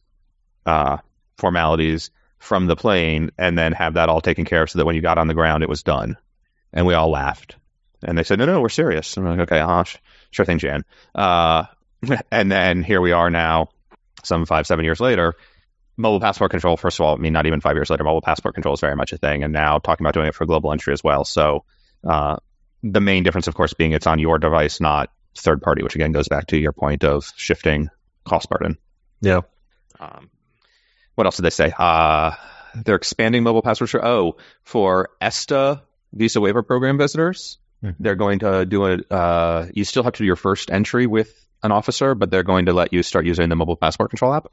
uh, 0.67 0.99
formalities 1.37 2.11
from 2.39 2.67
the 2.67 2.77
plane 2.77 3.31
and 3.39 3.57
then 3.57 3.73
have 3.73 3.95
that 3.95 4.09
all 4.09 4.21
taken 4.21 4.45
care 4.45 4.63
of 4.63 4.71
so 4.71 4.79
that 4.79 4.87
when 4.87 4.95
you 4.95 5.03
got 5.03 5.19
on 5.19 5.29
the 5.29 5.35
ground, 5.35 5.63
it 5.63 5.69
was 5.69 5.83
done. 5.83 6.17
And 6.73 6.87
we 6.87 6.95
all 6.95 7.11
laughed. 7.11 7.57
And 8.03 8.17
they 8.17 8.23
said, 8.23 8.39
no, 8.39 8.47
no, 8.47 8.61
we're 8.61 8.69
serious. 8.71 9.17
And 9.17 9.29
I'm 9.29 9.37
like, 9.37 9.51
okay, 9.51 9.61
uh, 9.61 9.85
sh- 9.85 9.97
sure 10.31 10.47
thing, 10.47 10.59
Jan. 10.59 10.85
Uh, 11.15 11.65
and 12.31 12.51
then 12.51 12.83
here 12.83 13.01
we 13.01 13.13
are 13.13 13.31
now, 13.31 13.69
some 14.25 14.47
five, 14.47 14.67
seven 14.67 14.85
years 14.85 15.01
later. 15.01 15.35
Mobile 15.97 16.21
passport 16.21 16.51
control, 16.51 16.79
first 16.79 16.99
of 16.99 17.05
all, 17.05 17.15
I 17.15 17.19
mean, 17.19 17.35
not 17.35 17.47
even 17.47 17.61
five 17.61 17.77
years 17.77 17.91
later, 17.91 18.05
mobile 18.05 18.23
passport 18.23 18.55
control 18.55 18.75
is 18.75 18.81
very 18.81 18.97
much 18.97 19.13
a 19.13 19.19
thing. 19.19 19.43
And 19.43 19.53
now 19.53 19.79
talking 19.79 20.05
about 20.05 20.15
doing 20.15 20.29
it 20.29 20.35
for 20.35 20.47
global 20.47 20.73
entry 20.73 20.95
as 20.95 21.05
well. 21.05 21.25
So, 21.25 21.65
uh, 22.09 22.37
the 22.83 23.01
main 23.01 23.23
difference, 23.23 23.47
of 23.47 23.55
course, 23.55 23.75
being 23.75 23.93
it's 23.93 24.07
on 24.07 24.19
your 24.19 24.39
device, 24.39 24.81
not 24.81 25.11
third 25.37 25.61
party, 25.61 25.83
which 25.83 25.95
again 25.95 26.13
goes 26.13 26.29
back 26.29 26.47
to 26.47 26.59
your 26.59 26.73
point 26.73 27.05
of 27.05 27.31
shifting 27.37 27.91
cost 28.25 28.49
burden. 28.49 28.79
yeah. 29.21 29.41
Um, 29.99 30.31
what 31.21 31.27
else 31.27 31.37
did 31.37 31.43
they 31.43 31.51
say? 31.51 31.71
Uh, 31.79 32.31
they're 32.75 32.97
expanding 32.97 33.43
mobile 33.43 33.61
passwords. 33.61 33.91
For, 33.91 34.03
oh, 34.03 34.37
for 34.63 35.11
ESTA 35.21 35.83
Visa 36.15 36.41
Waiver 36.41 36.63
Program 36.63 36.97
visitors, 36.97 37.59
Mhm. 37.85 37.97
they're 38.01 38.15
going 38.17 38.39
to 38.39 38.65
do 38.65 38.87
it. 38.87 39.05
Uh, 39.13 39.67
you 39.75 39.85
still 39.85 40.03
have 40.03 40.15
to 40.15 40.19
do 40.19 40.25
your 40.25 40.37
first 40.37 40.71
entry 40.71 41.07
with 41.07 41.31
an 41.63 41.73
officer, 41.73 42.15
but 42.15 42.31
they're 42.31 42.43
going 42.43 42.67
to 42.67 42.73
let 42.73 42.95
you 42.95 43.03
start 43.03 43.27
using 43.27 43.51
the 43.51 43.57
mobile 43.57 43.77
passport 43.77 44.09
control 44.11 44.33
app. 44.33 44.47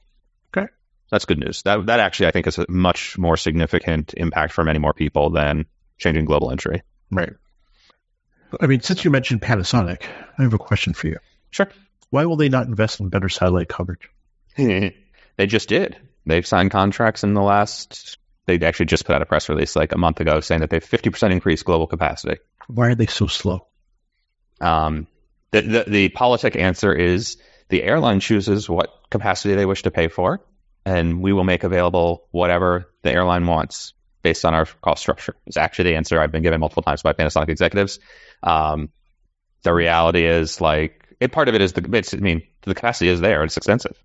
Okay. 0.55 0.67
That's 1.09 1.23
good 1.23 1.39
news. 1.39 1.61
That 1.63 1.85
that 1.85 2.01
actually 2.01 2.27
I 2.27 2.31
think 2.31 2.47
is 2.47 2.57
a 2.57 2.65
much 2.69 3.17
more 3.17 3.37
significant 3.37 4.13
impact 4.17 4.51
for 4.51 4.65
many 4.65 4.79
more 4.79 4.93
people 4.93 5.29
than 5.29 5.65
changing 5.97 6.25
global 6.25 6.51
entry. 6.51 6.81
Right. 7.09 7.33
I 8.59 8.67
mean, 8.67 8.81
since 8.81 9.05
you 9.05 9.11
mentioned 9.11 9.41
Panasonic, 9.41 10.03
I 10.37 10.43
have 10.43 10.53
a 10.53 10.57
question 10.57 10.93
for 10.93 11.07
you. 11.07 11.17
Sure. 11.49 11.69
Why 12.09 12.25
will 12.25 12.35
they 12.37 12.49
not 12.49 12.67
invest 12.67 12.99
in 12.99 13.09
better 13.09 13.29
satellite 13.29 13.69
coverage? 13.69 14.09
they 14.57 14.93
just 15.47 15.69
did. 15.69 15.97
They've 16.27 16.45
signed 16.45 16.71
contracts 16.71 17.23
in 17.23 17.33
the 17.33 17.41
last. 17.41 18.17
They 18.45 18.59
actually 18.59 18.87
just 18.87 19.05
put 19.05 19.15
out 19.15 19.21
a 19.21 19.25
press 19.25 19.49
release 19.49 19.75
like 19.75 19.93
a 19.93 19.97
month 19.97 20.19
ago 20.19 20.41
saying 20.41 20.61
that 20.61 20.69
they've 20.69 20.83
50% 20.83 21.31
increased 21.31 21.65
global 21.65 21.87
capacity. 21.87 22.39
Why 22.67 22.87
are 22.89 22.95
they 22.95 23.05
so 23.05 23.27
slow? 23.27 23.67
Um, 24.59 25.07
the, 25.51 25.61
the 25.61 25.83
the 25.87 26.09
politic 26.09 26.55
answer 26.55 26.93
is 26.93 27.37
the 27.69 27.83
airline 27.83 28.19
chooses 28.19 28.69
what 28.69 28.89
capacity 29.09 29.55
they 29.55 29.65
wish 29.65 29.83
to 29.83 29.91
pay 29.91 30.09
for, 30.09 30.41
and 30.85 31.21
we 31.21 31.31
will 31.31 31.43
make 31.45 31.63
available 31.63 32.27
whatever 32.31 32.91
the 33.03 33.11
airline 33.11 33.45
wants 33.47 33.93
based 34.21 34.43
on 34.43 34.53
our 34.53 34.65
cost 34.81 35.01
structure. 35.01 35.35
It's 35.45 35.57
actually 35.57 35.91
the 35.91 35.95
answer 35.95 36.19
I've 36.19 36.31
been 36.31 36.43
given 36.43 36.59
multiple 36.59 36.83
times 36.83 37.03
by 37.03 37.13
Panasonic 37.13 37.49
executives. 37.49 37.99
Um, 38.43 38.89
the 39.63 39.73
reality 39.73 40.25
is 40.25 40.59
like 40.59 41.15
it, 41.19 41.31
part 41.31 41.47
of 41.47 41.55
it 41.55 41.61
is 41.61 41.73
the 41.73 41.89
it's, 41.93 42.13
I 42.13 42.17
mean 42.17 42.43
the 42.63 42.75
capacity 42.75 43.09
is 43.09 43.21
there. 43.21 43.43
It's 43.43 43.55
expensive. 43.55 44.01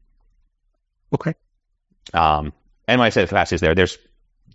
Okay. 1.12 1.34
Um, 2.12 2.52
and 2.88 2.98
when 2.98 3.06
I 3.06 3.10
say 3.10 3.22
the 3.22 3.28
capacity 3.28 3.56
is 3.56 3.60
there, 3.60 3.74
there's 3.74 3.98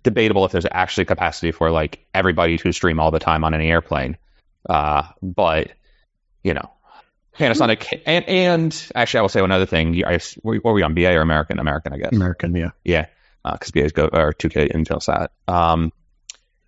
debatable 0.02 0.44
if 0.44 0.52
there's 0.52 0.66
actually 0.70 1.06
capacity 1.06 1.52
for 1.52 1.70
like 1.70 2.04
everybody 2.14 2.58
to 2.58 2.72
stream 2.72 3.00
all 3.00 3.10
the 3.10 3.18
time 3.18 3.44
on 3.44 3.54
any 3.54 3.70
airplane. 3.70 4.16
Uh, 4.68 5.02
but 5.22 5.72
you 6.42 6.54
know, 6.54 6.70
Panasonic 7.38 8.02
and 8.04 8.28
and 8.28 8.90
actually, 8.94 9.18
I 9.18 9.22
will 9.22 9.28
say 9.28 9.40
one 9.40 9.52
other 9.52 9.66
thing. 9.66 10.04
I, 10.04 10.18
were 10.42 10.72
we 10.72 10.82
on 10.82 10.94
BA 10.94 11.14
or 11.14 11.20
American? 11.20 11.58
American, 11.58 11.92
I 11.92 11.98
guess. 11.98 12.12
American, 12.12 12.54
yeah. 12.54 12.70
Yeah, 12.84 13.06
because 13.44 13.70
BA's 13.70 13.92
go 13.92 14.06
or 14.06 14.32
2K 14.32 14.72
Intelsat. 14.72 15.28
Um, 15.46 15.92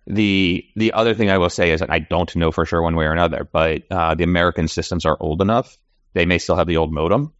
the 0.07 0.65
the 0.75 0.93
other 0.93 1.13
thing 1.13 1.29
I 1.29 1.37
will 1.37 1.49
say 1.49 1.71
is 1.71 1.81
that 1.81 1.91
I 1.91 1.99
don't 1.99 2.33
know 2.35 2.51
for 2.51 2.65
sure 2.65 2.81
one 2.81 2.95
way 2.95 3.05
or 3.05 3.11
another, 3.11 3.47
but 3.51 3.83
uh, 3.91 4.15
the 4.15 4.23
American 4.23 4.67
systems 4.67 5.05
are 5.05 5.17
old 5.19 5.41
enough. 5.41 5.77
They 6.13 6.25
may 6.25 6.37
still 6.37 6.55
have 6.55 6.67
the 6.67 6.77
old 6.77 6.91
modem, 6.91 7.33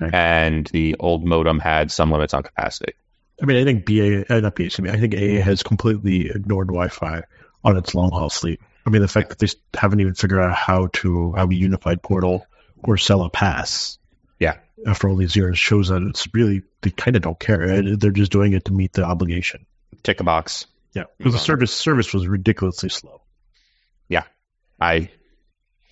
Okay. 0.00 0.10
and 0.12 0.66
the 0.68 0.96
old 0.98 1.24
modem 1.24 1.58
had 1.58 1.90
some 1.90 2.10
limits 2.10 2.34
on 2.34 2.42
capacity. 2.42 2.94
I 3.40 3.44
mean, 3.44 3.56
I 3.56 3.64
think 3.64 3.84
BA, 3.84 4.32
uh, 4.32 4.40
not 4.40 4.54
BA, 4.54 4.64
excuse 4.64 4.80
me, 4.84 4.90
I 4.90 4.98
think 4.98 5.14
AA 5.14 5.42
has 5.42 5.62
completely 5.62 6.30
ignored 6.30 6.68
Wi-Fi 6.68 7.22
on 7.64 7.76
its 7.76 7.94
long 7.94 8.10
haul 8.10 8.30
fleet. 8.30 8.60
I 8.86 8.90
mean, 8.90 9.02
the 9.02 9.08
fact 9.08 9.30
that 9.30 9.38
they 9.38 9.48
haven't 9.78 10.00
even 10.00 10.14
figured 10.14 10.40
out 10.40 10.54
how 10.54 10.88
to 10.94 11.32
have 11.32 11.50
a 11.50 11.54
unified 11.54 12.02
portal 12.02 12.46
or 12.82 12.96
sell 12.96 13.22
a 13.22 13.30
pass. 13.30 13.98
Yeah. 14.38 14.56
After 14.86 15.08
all 15.08 15.16
these 15.16 15.36
years 15.36 15.58
shows 15.58 15.88
that 15.88 16.02
it's 16.02 16.26
really 16.34 16.62
they 16.80 16.90
kind 16.90 17.16
of 17.16 17.22
don't 17.22 17.38
care. 17.38 17.82
They're 17.96 18.10
just 18.10 18.32
doing 18.32 18.54
it 18.54 18.64
to 18.66 18.72
meet 18.72 18.92
the 18.92 19.04
obligation. 19.04 19.66
Tick 20.02 20.20
a 20.20 20.24
box. 20.24 20.66
Yeah, 20.94 21.04
because 21.16 21.32
the 21.32 21.38
service 21.38 21.72
service 21.72 22.12
was 22.12 22.26
ridiculously 22.26 22.88
slow. 22.88 23.22
Yeah. 24.08 24.24
I 24.80 25.10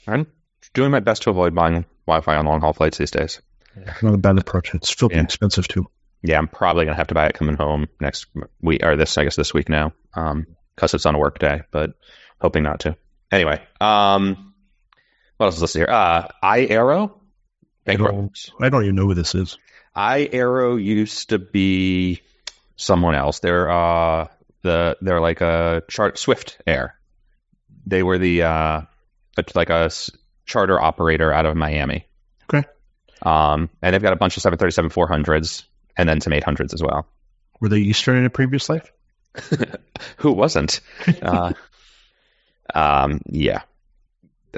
I'm 0.06 0.26
doing 0.74 0.90
my 0.90 1.00
best 1.00 1.22
to 1.22 1.30
avoid 1.30 1.54
buying 1.54 1.84
Wi-Fi 2.06 2.36
on 2.36 2.46
long 2.46 2.60
haul 2.60 2.72
flights 2.72 2.98
these 2.98 3.12
days. 3.12 3.40
Not 4.02 4.14
a 4.14 4.18
bad 4.18 4.38
approach. 4.38 4.74
It's 4.74 4.90
filthy 4.90 5.16
Yeah. 5.16 5.22
expensive 5.22 5.68
too. 5.68 5.86
Yeah, 6.22 6.38
I'm 6.38 6.48
probably 6.48 6.84
gonna 6.84 6.96
have 6.96 7.08
to 7.08 7.14
buy 7.14 7.26
it 7.26 7.34
coming 7.34 7.56
home 7.56 7.88
next 8.00 8.26
week 8.60 8.82
or 8.84 8.96
this 8.96 9.16
I 9.16 9.24
guess 9.24 9.36
this 9.36 9.54
week 9.54 9.68
now, 9.68 9.92
um, 10.14 10.46
because 10.74 10.92
it's 10.94 11.06
on 11.06 11.14
a 11.14 11.18
work 11.18 11.38
day, 11.38 11.62
but 11.70 11.92
hoping 12.40 12.62
not 12.62 12.80
to. 12.80 12.96
Anyway, 13.32 13.62
um, 13.80 14.54
what 15.36 15.46
else 15.46 15.56
is 15.56 15.62
listed 15.62 15.80
here? 15.80 15.88
Uh, 15.90 16.28
iAero. 16.42 17.12
I 17.86 17.96
don't, 17.96 18.38
I 18.60 18.68
don't 18.68 18.82
even 18.84 18.94
know 18.96 19.06
who 19.06 19.14
this 19.14 19.34
is. 19.34 19.56
iAero 19.96 20.82
used 20.82 21.30
to 21.30 21.38
be 21.38 22.20
someone 22.76 23.14
else. 23.14 23.40
They're 23.40 23.70
uh 23.70 24.28
the 24.62 24.96
they're 25.00 25.20
like 25.20 25.40
a 25.40 25.82
chart 25.88 26.18
Swift 26.18 26.58
Air. 26.66 26.94
They 27.86 28.02
were 28.02 28.18
the 28.18 28.42
uh 28.42 28.80
like 29.54 29.70
a 29.70 29.84
s- 29.84 30.10
charter 30.44 30.78
operator 30.80 31.32
out 31.32 31.46
of 31.46 31.56
Miami. 31.56 32.06
Okay. 32.52 32.68
Um, 33.22 33.70
and 33.82 33.94
they've 33.94 34.02
got 34.02 34.12
a 34.12 34.16
bunch 34.16 34.36
of 34.36 34.42
737 34.42 34.90
400s 34.90 35.64
and 35.96 36.08
then 36.08 36.20
some 36.20 36.32
800s 36.32 36.74
as 36.74 36.82
well. 36.82 37.06
Were 37.60 37.68
they 37.68 37.78
Eastern 37.78 38.16
in 38.16 38.24
a 38.24 38.30
previous 38.30 38.68
life? 38.68 38.90
Who 40.18 40.32
wasn't? 40.32 40.80
uh, 41.22 41.52
um, 42.74 43.20
yeah. 43.26 43.62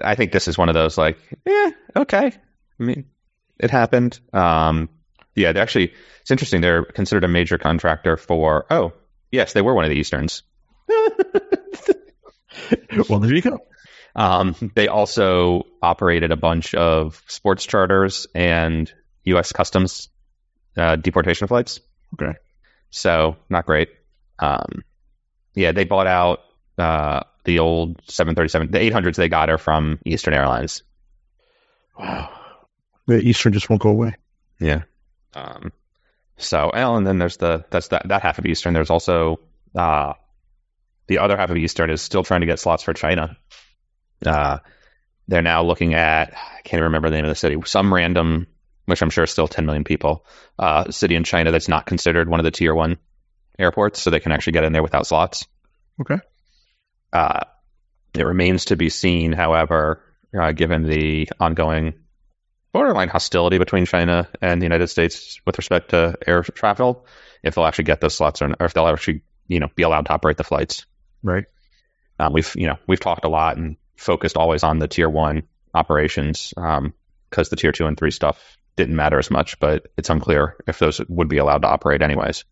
I 0.03 0.15
think 0.15 0.33
this 0.33 0.49
is 0.49 0.57
one 0.57 0.69
of 0.69 0.75
those 0.75 0.97
like, 0.97 1.19
yeah, 1.45 1.71
okay. 1.97 2.33
I 2.81 2.83
mean, 2.83 3.07
it 3.59 3.71
happened. 3.71 4.19
Um, 4.33 4.89
yeah, 5.35 5.53
they 5.53 5.61
actually, 5.61 5.93
it's 6.21 6.31
interesting. 6.31 6.61
They're 6.61 6.85
considered 6.85 7.25
a 7.25 7.29
major 7.29 7.59
contractor 7.59 8.17
for, 8.17 8.67
oh, 8.71 8.93
yes, 9.31 9.53
they 9.53 9.63
were 9.63 9.75
one 9.75 9.85
of 9.85 9.91
the 9.91 9.97
Easterns. 9.97 10.43
well, 13.09 13.19
there 13.19 13.35
you 13.35 13.43
go. 13.43 13.59
Um, 14.15 14.55
they 14.75 14.89
also 14.89 15.67
operated 15.81 16.33
a 16.33 16.37
bunch 16.37 16.75
of 16.75 17.23
sports 17.27 17.65
charters 17.65 18.27
and 18.35 18.93
U.S. 19.25 19.53
Customs 19.53 20.09
uh, 20.77 20.97
deportation 20.97 21.49
flights. 21.49 21.81
Okay. 22.15 22.37
So 22.91 23.37
not 23.49 23.67
great. 23.67 23.89
Um, 24.39 24.85
yeah, 25.55 25.73
they 25.73 25.85
bought 25.85 26.07
out 26.07 26.41
uh, 26.79 27.21
the 27.45 27.59
old 27.59 28.01
737. 28.07 28.71
The 28.71 28.79
800s 28.79 29.17
they 29.17 29.29
got 29.29 29.51
are 29.51 29.59
from 29.59 29.99
Eastern 30.05 30.35
Airlines. 30.35 30.83
Wow. 31.99 32.31
The 33.07 33.21
Eastern 33.21 33.53
just 33.53 33.69
won't 33.69 33.83
go 33.83 33.91
away. 33.91 34.15
Yeah. 34.61 34.83
Um, 35.35 35.73
so, 36.37 36.71
well, 36.73 36.97
and 36.97 37.07
then 37.07 37.19
there's 37.19 37.37
the 37.37 37.65
that's 37.71 37.89
that 37.89 38.09
that 38.09 38.23
half 38.23 38.39
of 38.39 38.47
Eastern. 38.47 38.75
There's 38.75 38.91
also 38.91 39.41
uh, 39.75 40.15
the 41.07 41.19
other 41.19 41.37
half 41.37 41.51
of 41.51 41.57
Eastern 41.57 41.91
is 41.91 42.03
still 42.03 42.23
trying 42.23 42.41
to 42.41 42.47
get 42.47 42.59
slots 42.59 42.83
for 42.83 42.95
China. 42.95 43.37
Uh, 44.27 44.59
they're 45.29 45.43
now 45.43 45.63
looking 45.63 45.95
at 45.95 46.35
I 46.35 46.61
can't 46.63 46.75
even 46.79 46.85
remember 46.85 47.11
the 47.11 47.17
name 47.17 47.25
of 47.25 47.31
the 47.31 47.35
city. 47.35 47.57
Some 47.65 47.93
random, 47.93 48.47
which 48.87 49.03
I'm 49.03 49.11
sure 49.11 49.25
is 49.25 49.31
still 49.31 49.49
10 49.49 49.67
million 49.67 49.85
people, 49.85 50.27
uh, 50.59 50.91
city 50.91 51.15
in 51.15 51.25
China 51.25 51.53
that's 51.53 51.69
not 51.69 51.87
considered 51.87 52.29
one 52.29 52.41
of 52.41 52.45
the 52.45 52.51
tier 52.51 52.75
one 52.75 52.99
airports, 53.59 54.03
so 54.03 54.11
they 54.11 54.21
can 54.21 54.33
actually 54.33 54.55
get 54.55 54.65
in 54.65 54.73
there 54.73 54.83
without 54.83 55.07
slots. 55.07 55.47
Okay. 56.01 56.19
Uh, 57.13 57.41
it 58.15 58.25
remains 58.25 58.67
to 58.67 58.77
be 58.77 58.89
seen, 58.89 59.33
however, 59.33 60.03
uh, 60.39 60.53
given 60.53 60.85
the 60.85 61.29
ongoing 61.39 61.95
borderline 62.73 63.09
hostility 63.09 63.59
between 63.59 63.85
China 63.87 64.29
and 64.41 64.61
the 64.61 64.65
United 64.65 64.89
States 64.89 65.41
with 65.47 65.59
respect 65.59 65.91
to 65.91 66.17
air 66.27 66.43
travel, 66.43 67.07
if 67.43 67.55
they'll 67.55 67.67
actually 67.67 67.85
get 67.85 68.01
those 68.01 68.15
slots 68.15 68.43
or, 68.43 68.55
or 68.59 68.67
if 68.67 68.75
they'll 68.75 68.87
actually, 68.87 69.23
you 69.47 69.61
know, 69.61 69.69
be 69.75 69.83
allowed 69.83 70.07
to 70.07 70.13
operate 70.13 70.37
the 70.37 70.45
flights. 70.45 70.87
Right. 71.23 71.45
Um, 72.19 72.33
we've, 72.33 72.51
you 72.57 72.67
know, 72.67 72.79
we've 72.87 73.01
talked 73.01 73.25
a 73.25 73.29
lot 73.29 73.57
and 73.57 73.77
focused 74.03 74.37
always 74.37 74.63
on 74.63 74.79
the 74.79 74.89
tier 74.89 75.09
one 75.09 75.45
operations 75.75 76.53
because 76.55 77.49
the 77.49 77.57
tier 77.57 77.73
two 77.73 77.87
and 77.87 77.97
three 77.97 78.11
stuff 78.11 78.57
didn't 78.77 78.97
matter 78.97 79.19
as 79.19 79.31
much, 79.31 79.59
but 79.61 79.89
it's 79.97 80.11
unclear 80.11 80.57
if 80.67 80.79
those 80.79 81.01
would 81.09 81.29
be 81.29 81.39
allowed 81.39 81.63
to 81.63 81.69
operate 81.69 82.03
anyways 82.03 82.45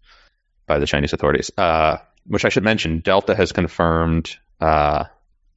by 0.66 0.78
the 0.78 0.86
Chinese 0.86 1.12
authorities. 1.12 1.50
Uh, 1.56 1.98
which 2.26 2.44
I 2.44 2.48
should 2.50 2.64
mention, 2.64 3.00
Delta 3.00 3.34
has 3.34 3.52
confirmed 3.52 4.36
uh, 4.60 5.04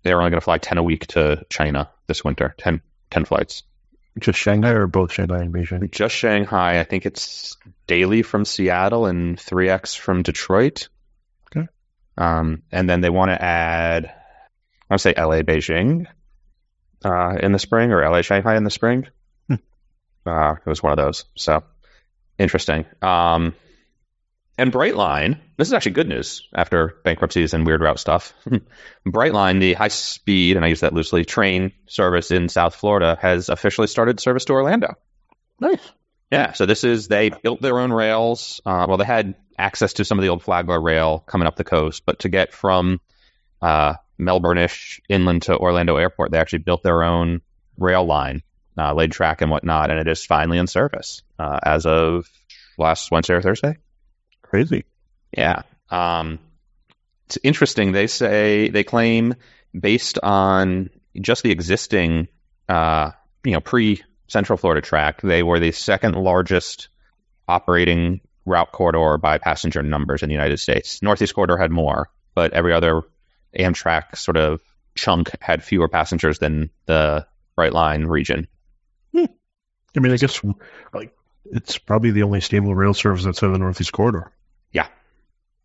they're 0.03 0.19
only 0.19 0.31
going 0.31 0.39
to 0.39 0.43
fly 0.43 0.57
10 0.57 0.77
a 0.77 0.83
week 0.83 1.07
to 1.07 1.45
China 1.49 1.89
this 2.07 2.23
winter, 2.23 2.55
10, 2.57 2.81
10 3.09 3.25
flights. 3.25 3.63
Just 4.19 4.37
Shanghai 4.37 4.71
or 4.71 4.87
both 4.87 5.11
Shanghai 5.11 5.39
and 5.39 5.53
Beijing? 5.53 5.91
Just 5.91 6.15
Shanghai. 6.15 6.79
I 6.79 6.83
think 6.83 7.05
it's 7.05 7.57
daily 7.87 8.21
from 8.21 8.45
Seattle 8.45 9.07
and 9.07 9.37
3x 9.37 9.97
from 9.97 10.21
Detroit. 10.21 10.87
Okay. 11.47 11.67
Um, 12.17 12.61
and 12.71 12.87
then 12.87 13.01
they 13.01 13.09
want 13.09 13.31
to 13.31 13.41
add, 13.41 14.13
I 14.93 14.97
say 14.97 15.13
LA 15.17 15.41
Beijing 15.41 16.05
uh, 17.03 17.35
in 17.41 17.51
the 17.51 17.59
spring 17.59 17.91
or 17.91 18.07
LA 18.07 18.21
Shanghai 18.21 18.55
in 18.55 18.63
the 18.63 18.69
spring. 18.69 19.07
Hmm. 19.47 19.55
Uh, 20.25 20.53
it 20.53 20.65
was 20.65 20.81
one 20.81 20.91
of 20.91 20.97
those. 20.97 21.25
So 21.35 21.63
interesting. 22.37 22.85
Um, 23.01 23.55
and 24.57 24.71
Brightline, 24.71 25.39
this 25.57 25.67
is 25.67 25.73
actually 25.73 25.93
good 25.93 26.07
news 26.07 26.47
after 26.53 26.99
bankruptcies 27.03 27.53
and 27.53 27.65
weird 27.65 27.81
route 27.81 27.99
stuff. 27.99 28.33
Brightline, 29.07 29.59
the 29.59 29.73
high 29.73 29.87
speed, 29.87 30.57
and 30.57 30.63
I 30.63 30.67
use 30.67 30.81
that 30.81 30.93
loosely, 30.93 31.25
train 31.25 31.71
service 31.87 32.29
in 32.29 32.49
South 32.49 32.75
Florida 32.75 33.17
has 33.19 33.49
officially 33.49 33.87
started 33.87 34.19
service 34.19 34.45
to 34.45 34.53
Orlando. 34.53 34.93
Nice. 35.59 35.91
Yeah, 36.31 36.53
so 36.53 36.65
this 36.65 36.83
is 36.83 37.07
they 37.07 37.29
built 37.29 37.61
their 37.61 37.79
own 37.79 37.91
rails. 37.91 38.61
Uh, 38.65 38.85
well, 38.87 38.97
they 38.97 39.05
had 39.05 39.35
access 39.57 39.93
to 39.93 40.05
some 40.05 40.19
of 40.19 40.23
the 40.23 40.29
old 40.29 40.43
Flagler 40.43 40.81
rail 40.81 41.19
coming 41.19 41.47
up 41.47 41.55
the 41.55 41.63
coast, 41.63 42.03
but 42.05 42.19
to 42.19 42.29
get 42.29 42.53
from 42.53 43.01
uh, 43.61 43.95
Melbourne-ish 44.17 45.01
inland 45.09 45.43
to 45.43 45.57
Orlando 45.57 45.97
Airport, 45.97 46.31
they 46.31 46.39
actually 46.39 46.59
built 46.59 46.83
their 46.83 47.03
own 47.03 47.41
rail 47.77 48.05
line, 48.05 48.43
uh, 48.77 48.93
laid 48.93 49.11
track 49.11 49.41
and 49.41 49.51
whatnot, 49.51 49.89
and 49.89 49.99
it 49.99 50.07
is 50.07 50.25
finally 50.25 50.57
in 50.57 50.67
service 50.67 51.21
uh, 51.39 51.59
as 51.63 51.85
of 51.85 52.29
last 52.77 53.11
Wednesday 53.11 53.35
or 53.35 53.41
Thursday. 53.41 53.77
Crazy. 54.41 54.85
Yeah. 55.35 55.63
Um, 55.89 56.39
it's 57.25 57.37
interesting. 57.43 57.91
They 57.91 58.07
say 58.07 58.69
they 58.69 58.83
claim 58.83 59.35
based 59.77 60.19
on 60.21 60.89
just 61.19 61.43
the 61.43 61.51
existing, 61.51 62.27
uh, 62.69 63.11
you 63.43 63.51
know, 63.51 63.61
pre 63.61 64.03
Central 64.27 64.57
Florida 64.57 64.81
track, 64.81 65.21
they 65.21 65.43
were 65.43 65.59
the 65.59 65.71
second 65.71 66.15
largest 66.15 66.89
operating 67.47 68.21
route 68.45 68.71
corridor 68.71 69.17
by 69.17 69.37
passenger 69.37 69.83
numbers 69.83 70.23
in 70.23 70.29
the 70.29 70.33
United 70.33 70.57
States. 70.57 71.01
Northeast 71.01 71.35
corridor 71.35 71.57
had 71.57 71.71
more, 71.71 72.09
but 72.35 72.53
every 72.53 72.73
other 72.73 73.03
Amtrak 73.57 74.17
sort 74.17 74.37
of 74.37 74.61
chunk 74.95 75.31
had 75.41 75.63
fewer 75.63 75.87
passengers 75.87 76.39
than 76.39 76.69
the 76.85 77.25
Brightline 77.57 78.07
region. 78.07 78.47
I 79.95 79.99
mean, 79.99 80.11
I 80.11 80.17
guess 80.17 80.41
like 80.93 81.13
it's 81.45 81.77
probably 81.77 82.11
the 82.11 82.23
only 82.23 82.41
stable 82.41 82.73
rail 82.73 82.93
service 82.93 83.23
that's 83.23 83.41
in 83.41 83.51
the 83.51 83.59
Northeast 83.59 83.91
Corridor. 83.91 84.31
Yeah, 84.71 84.87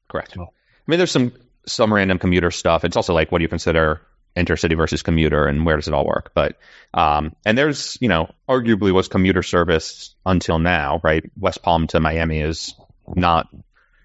correct. 0.09 0.37
I 0.37 0.47
mean, 0.87 0.99
there's 0.99 1.11
some 1.11 1.33
some 1.67 1.93
random 1.93 2.19
commuter 2.19 2.51
stuff. 2.51 2.85
It's 2.85 2.97
also 2.97 3.15
like, 3.15 3.33
what 3.33 3.39
do 3.39 3.43
you 3.43 3.49
consider 3.49 4.03
intercity 4.37 4.77
versus 4.77 5.03
commuter, 5.03 5.47
and 5.47 5.65
where 5.65 5.77
does 5.77 5.89
it 5.89 5.95
all 5.95 6.07
work? 6.07 6.33
But 6.35 6.57
um, 6.93 7.35
and 7.47 7.57
there's 7.57 7.97
you 8.01 8.09
know, 8.09 8.31
arguably 8.49 8.93
was 8.93 9.09
commuter 9.09 9.43
service 9.43 10.15
until 10.27 10.59
now, 10.59 11.01
right? 11.03 11.25
West 11.39 11.63
Palm 11.63 11.87
to 11.89 12.01
Miami 12.01 12.41
is 12.41 12.75
not. 13.07 13.49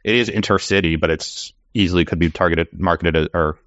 It 0.03 0.15
is 0.15 0.29
intercity, 0.29 0.99
but 0.99 1.09
it's 1.09 1.53
easily 1.73 2.05
could 2.05 2.19
be 2.19 2.29
targeted, 2.29 2.67
marketed 2.77 3.29
or 3.33 3.57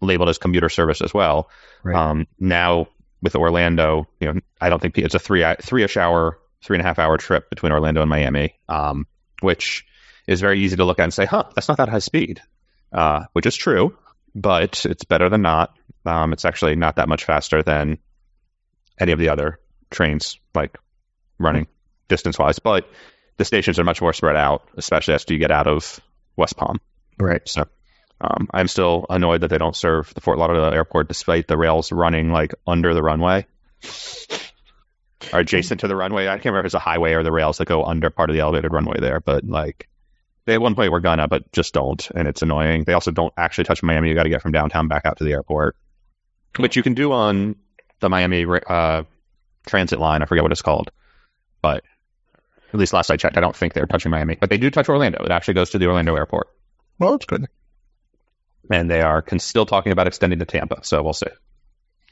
labeled 0.00 0.28
as 0.28 0.38
commuter 0.38 0.68
service 0.68 1.00
as 1.00 1.12
well. 1.12 1.50
Right. 1.82 1.96
Um, 1.96 2.26
now 2.38 2.88
with 3.22 3.36
Orlando, 3.36 4.06
you 4.20 4.32
know, 4.32 4.40
I 4.60 4.68
don't 4.68 4.80
think 4.80 4.98
it's 4.98 5.14
a 5.14 5.18
three 5.18 5.44
three 5.62 5.82
ish 5.82 5.96
hour, 5.96 6.38
three 6.62 6.76
and 6.76 6.84
a 6.84 6.86
half 6.86 6.98
hour 6.98 7.16
trip 7.16 7.48
between 7.50 7.72
Orlando 7.72 8.02
and 8.02 8.10
Miami, 8.10 8.54
um, 8.68 9.06
which 9.40 9.86
is 10.26 10.40
very 10.40 10.60
easy 10.60 10.76
to 10.76 10.84
look 10.84 10.98
at 10.98 11.04
and 11.04 11.14
say, 11.14 11.24
huh, 11.24 11.44
that's 11.54 11.68
not 11.68 11.78
that 11.78 11.88
high 11.88 11.98
speed, 11.98 12.40
uh, 12.92 13.24
which 13.32 13.46
is 13.46 13.56
true, 13.56 13.96
but 14.34 14.84
it's 14.84 15.04
better 15.04 15.28
than 15.28 15.42
not. 15.42 15.74
Um, 16.06 16.32
it's 16.32 16.44
actually 16.44 16.76
not 16.76 16.96
that 16.96 17.08
much 17.08 17.24
faster 17.24 17.62
than 17.62 17.98
any 18.98 19.12
of 19.12 19.18
the 19.18 19.30
other 19.30 19.58
trains, 19.90 20.38
like 20.54 20.78
running 21.38 21.66
distance 22.08 22.38
wise, 22.38 22.58
but 22.58 22.88
the 23.36 23.44
stations 23.44 23.78
are 23.78 23.84
much 23.84 24.00
more 24.00 24.12
spread 24.12 24.36
out, 24.36 24.68
especially 24.76 25.14
as 25.14 25.24
you 25.28 25.38
get 25.38 25.50
out 25.50 25.66
of 25.66 26.00
West 26.36 26.56
Palm. 26.56 26.80
Right. 27.18 27.46
So 27.48 27.66
um, 28.20 28.48
I'm 28.52 28.68
still 28.68 29.06
annoyed 29.10 29.42
that 29.42 29.48
they 29.48 29.58
don't 29.58 29.76
serve 29.76 30.12
the 30.14 30.20
Fort 30.20 30.38
Lauderdale 30.38 30.72
airport 30.72 31.08
despite 31.08 31.46
the 31.46 31.58
rails 31.58 31.92
running 31.92 32.30
like 32.30 32.54
under 32.66 32.94
the 32.94 33.02
runway 33.02 33.46
or 35.32 35.40
adjacent 35.40 35.80
to 35.80 35.88
the 35.88 35.96
runway. 35.96 36.28
I 36.28 36.34
can't 36.34 36.46
remember 36.46 36.60
if 36.60 36.66
it's 36.66 36.74
a 36.74 36.78
highway 36.78 37.14
or 37.14 37.22
the 37.22 37.32
rails 37.32 37.58
that 37.58 37.68
go 37.68 37.84
under 37.84 38.10
part 38.10 38.30
of 38.30 38.34
the 38.34 38.40
elevated 38.40 38.72
runway 38.72 39.00
there, 39.00 39.20
but 39.20 39.44
like 39.44 39.88
they 40.44 40.54
at 40.54 40.60
one 40.60 40.74
point 40.74 40.92
were 40.92 41.00
gonna, 41.00 41.28
but 41.28 41.50
just 41.52 41.74
don't, 41.74 42.08
and 42.14 42.28
it's 42.28 42.42
annoying. 42.42 42.84
They 42.84 42.92
also 42.92 43.10
don't 43.10 43.32
actually 43.36 43.64
touch 43.64 43.82
Miami. 43.82 44.08
You 44.08 44.14
got 44.14 44.24
to 44.24 44.28
get 44.28 44.42
from 44.42 44.52
downtown 44.52 44.88
back 44.88 45.06
out 45.06 45.18
to 45.18 45.24
the 45.24 45.32
airport, 45.32 45.76
which 46.58 46.76
you 46.76 46.82
can 46.82 46.94
do 46.94 47.12
on 47.12 47.56
the 48.00 48.08
Miami 48.08 48.44
uh, 48.66 49.04
transit 49.66 49.98
line. 49.98 50.22
I 50.22 50.26
forget 50.26 50.42
what 50.42 50.52
it's 50.52 50.62
called, 50.62 50.90
but 51.62 51.82
at 52.72 52.78
least 52.80 52.92
last 52.92 53.10
I 53.10 53.16
checked, 53.16 53.36
I 53.36 53.40
don't 53.40 53.56
think 53.56 53.72
they're 53.72 53.86
touching 53.86 54.10
Miami, 54.10 54.36
but 54.38 54.50
they 54.50 54.58
do 54.58 54.70
touch 54.70 54.88
Orlando. 54.88 55.24
It 55.24 55.30
actually 55.30 55.54
goes 55.54 55.70
to 55.70 55.78
the 55.78 55.86
Orlando 55.86 56.14
airport. 56.16 56.48
Well, 56.98 57.12
that's 57.12 57.26
good. 57.26 57.46
And 58.70 58.90
they 58.90 59.00
are 59.00 59.22
con- 59.22 59.38
still 59.38 59.66
talking 59.66 59.92
about 59.92 60.06
extending 60.06 60.38
to 60.38 60.44
Tampa. 60.44 60.80
So 60.82 61.02
we'll 61.02 61.12
see. 61.12 61.26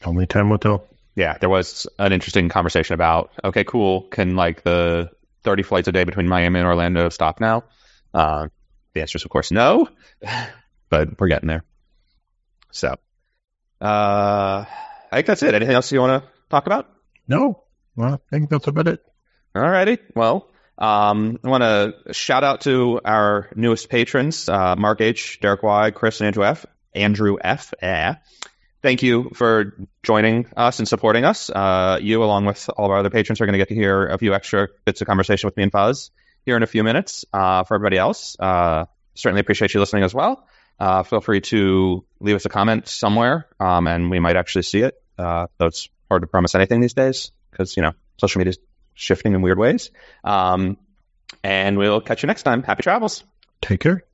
Only 0.04 0.26
time 0.26 0.50
will 0.50 0.58
tell. 0.58 0.86
Yeah, 1.14 1.36
there 1.38 1.48
was 1.48 1.86
an 1.98 2.12
interesting 2.12 2.48
conversation 2.48 2.94
about 2.94 3.32
okay, 3.44 3.64
cool. 3.64 4.02
Can 4.02 4.34
like 4.34 4.62
the 4.62 5.10
30 5.44 5.62
flights 5.62 5.88
a 5.88 5.92
day 5.92 6.04
between 6.04 6.28
Miami 6.28 6.60
and 6.60 6.66
Orlando 6.66 7.08
stop 7.10 7.40
now? 7.40 7.64
Uh, 8.14 8.48
the 8.94 9.00
answer 9.00 9.16
is, 9.16 9.24
of 9.24 9.30
course, 9.30 9.50
no, 9.50 9.88
but 10.88 11.20
we're 11.20 11.28
getting 11.28 11.48
there. 11.48 11.64
So, 12.70 12.96
uh, 13.80 14.64
I 14.64 15.16
think 15.16 15.26
that's 15.26 15.42
it. 15.42 15.54
Anything 15.54 15.74
else 15.74 15.92
you 15.92 16.00
want 16.00 16.22
to 16.22 16.30
talk 16.48 16.66
about? 16.66 16.88
No, 17.28 17.64
well, 17.96 18.14
I 18.14 18.18
think 18.30 18.48
that's 18.48 18.66
about 18.66 18.88
it. 18.88 19.02
All 19.54 19.62
righty. 19.62 19.98
Well, 20.14 20.48
um, 20.82 21.38
I 21.44 21.48
want 21.48 21.62
to 21.62 22.12
shout 22.12 22.42
out 22.42 22.62
to 22.62 23.00
our 23.04 23.48
newest 23.54 23.88
patrons, 23.88 24.48
uh, 24.48 24.74
Mark 24.76 25.00
H, 25.00 25.38
Derek 25.40 25.62
Y, 25.62 25.92
Chris, 25.92 26.20
and 26.20 26.26
Andrew 26.26 26.44
F. 26.44 26.66
Andrew 26.92 27.36
F. 27.40 27.72
Eh. 27.80 28.14
Thank 28.82 29.04
you 29.04 29.30
for 29.34 29.76
joining 30.02 30.48
us 30.56 30.80
and 30.80 30.88
supporting 30.88 31.24
us. 31.24 31.50
Uh, 31.50 32.00
you, 32.02 32.24
along 32.24 32.46
with 32.46 32.68
all 32.76 32.86
of 32.86 32.90
our 32.90 32.98
other 32.98 33.10
patrons, 33.10 33.40
are 33.40 33.46
going 33.46 33.52
to 33.52 33.58
get 33.58 33.68
to 33.68 33.76
hear 33.76 34.08
a 34.08 34.18
few 34.18 34.34
extra 34.34 34.70
bits 34.84 35.00
of 35.00 35.06
conversation 35.06 35.46
with 35.46 35.56
me 35.56 35.62
and 35.62 35.70
Faz 35.70 36.10
here 36.44 36.56
in 36.56 36.64
a 36.64 36.66
few 36.66 36.82
minutes. 36.82 37.24
Uh, 37.32 37.62
for 37.62 37.76
everybody 37.76 37.96
else, 37.96 38.36
uh, 38.40 38.86
certainly 39.14 39.40
appreciate 39.40 39.72
you 39.74 39.78
listening 39.78 40.02
as 40.02 40.12
well. 40.12 40.48
Uh, 40.80 41.04
feel 41.04 41.20
free 41.20 41.42
to 41.42 42.04
leave 42.18 42.34
us 42.34 42.44
a 42.44 42.48
comment 42.48 42.88
somewhere, 42.88 43.46
um, 43.60 43.86
and 43.86 44.10
we 44.10 44.18
might 44.18 44.34
actually 44.34 44.62
see 44.62 44.80
it. 44.80 45.00
Uh, 45.16 45.46
though 45.58 45.66
it's 45.66 45.88
hard 46.10 46.22
to 46.22 46.26
promise 46.26 46.56
anything 46.56 46.80
these 46.80 46.94
days 46.94 47.30
because 47.52 47.76
you 47.76 47.84
know 47.84 47.92
social 48.18 48.40
media 48.40 48.50
is 48.50 48.58
shifting 49.02 49.34
in 49.34 49.42
weird 49.42 49.58
ways. 49.58 49.90
Um, 50.24 50.76
and 51.42 51.78
we'll 51.78 52.00
catch 52.00 52.22
you 52.22 52.26
next 52.26 52.44
time. 52.44 52.62
Happy 52.62 52.82
travels. 52.82 53.24
Take 53.60 53.80
care. 53.80 54.04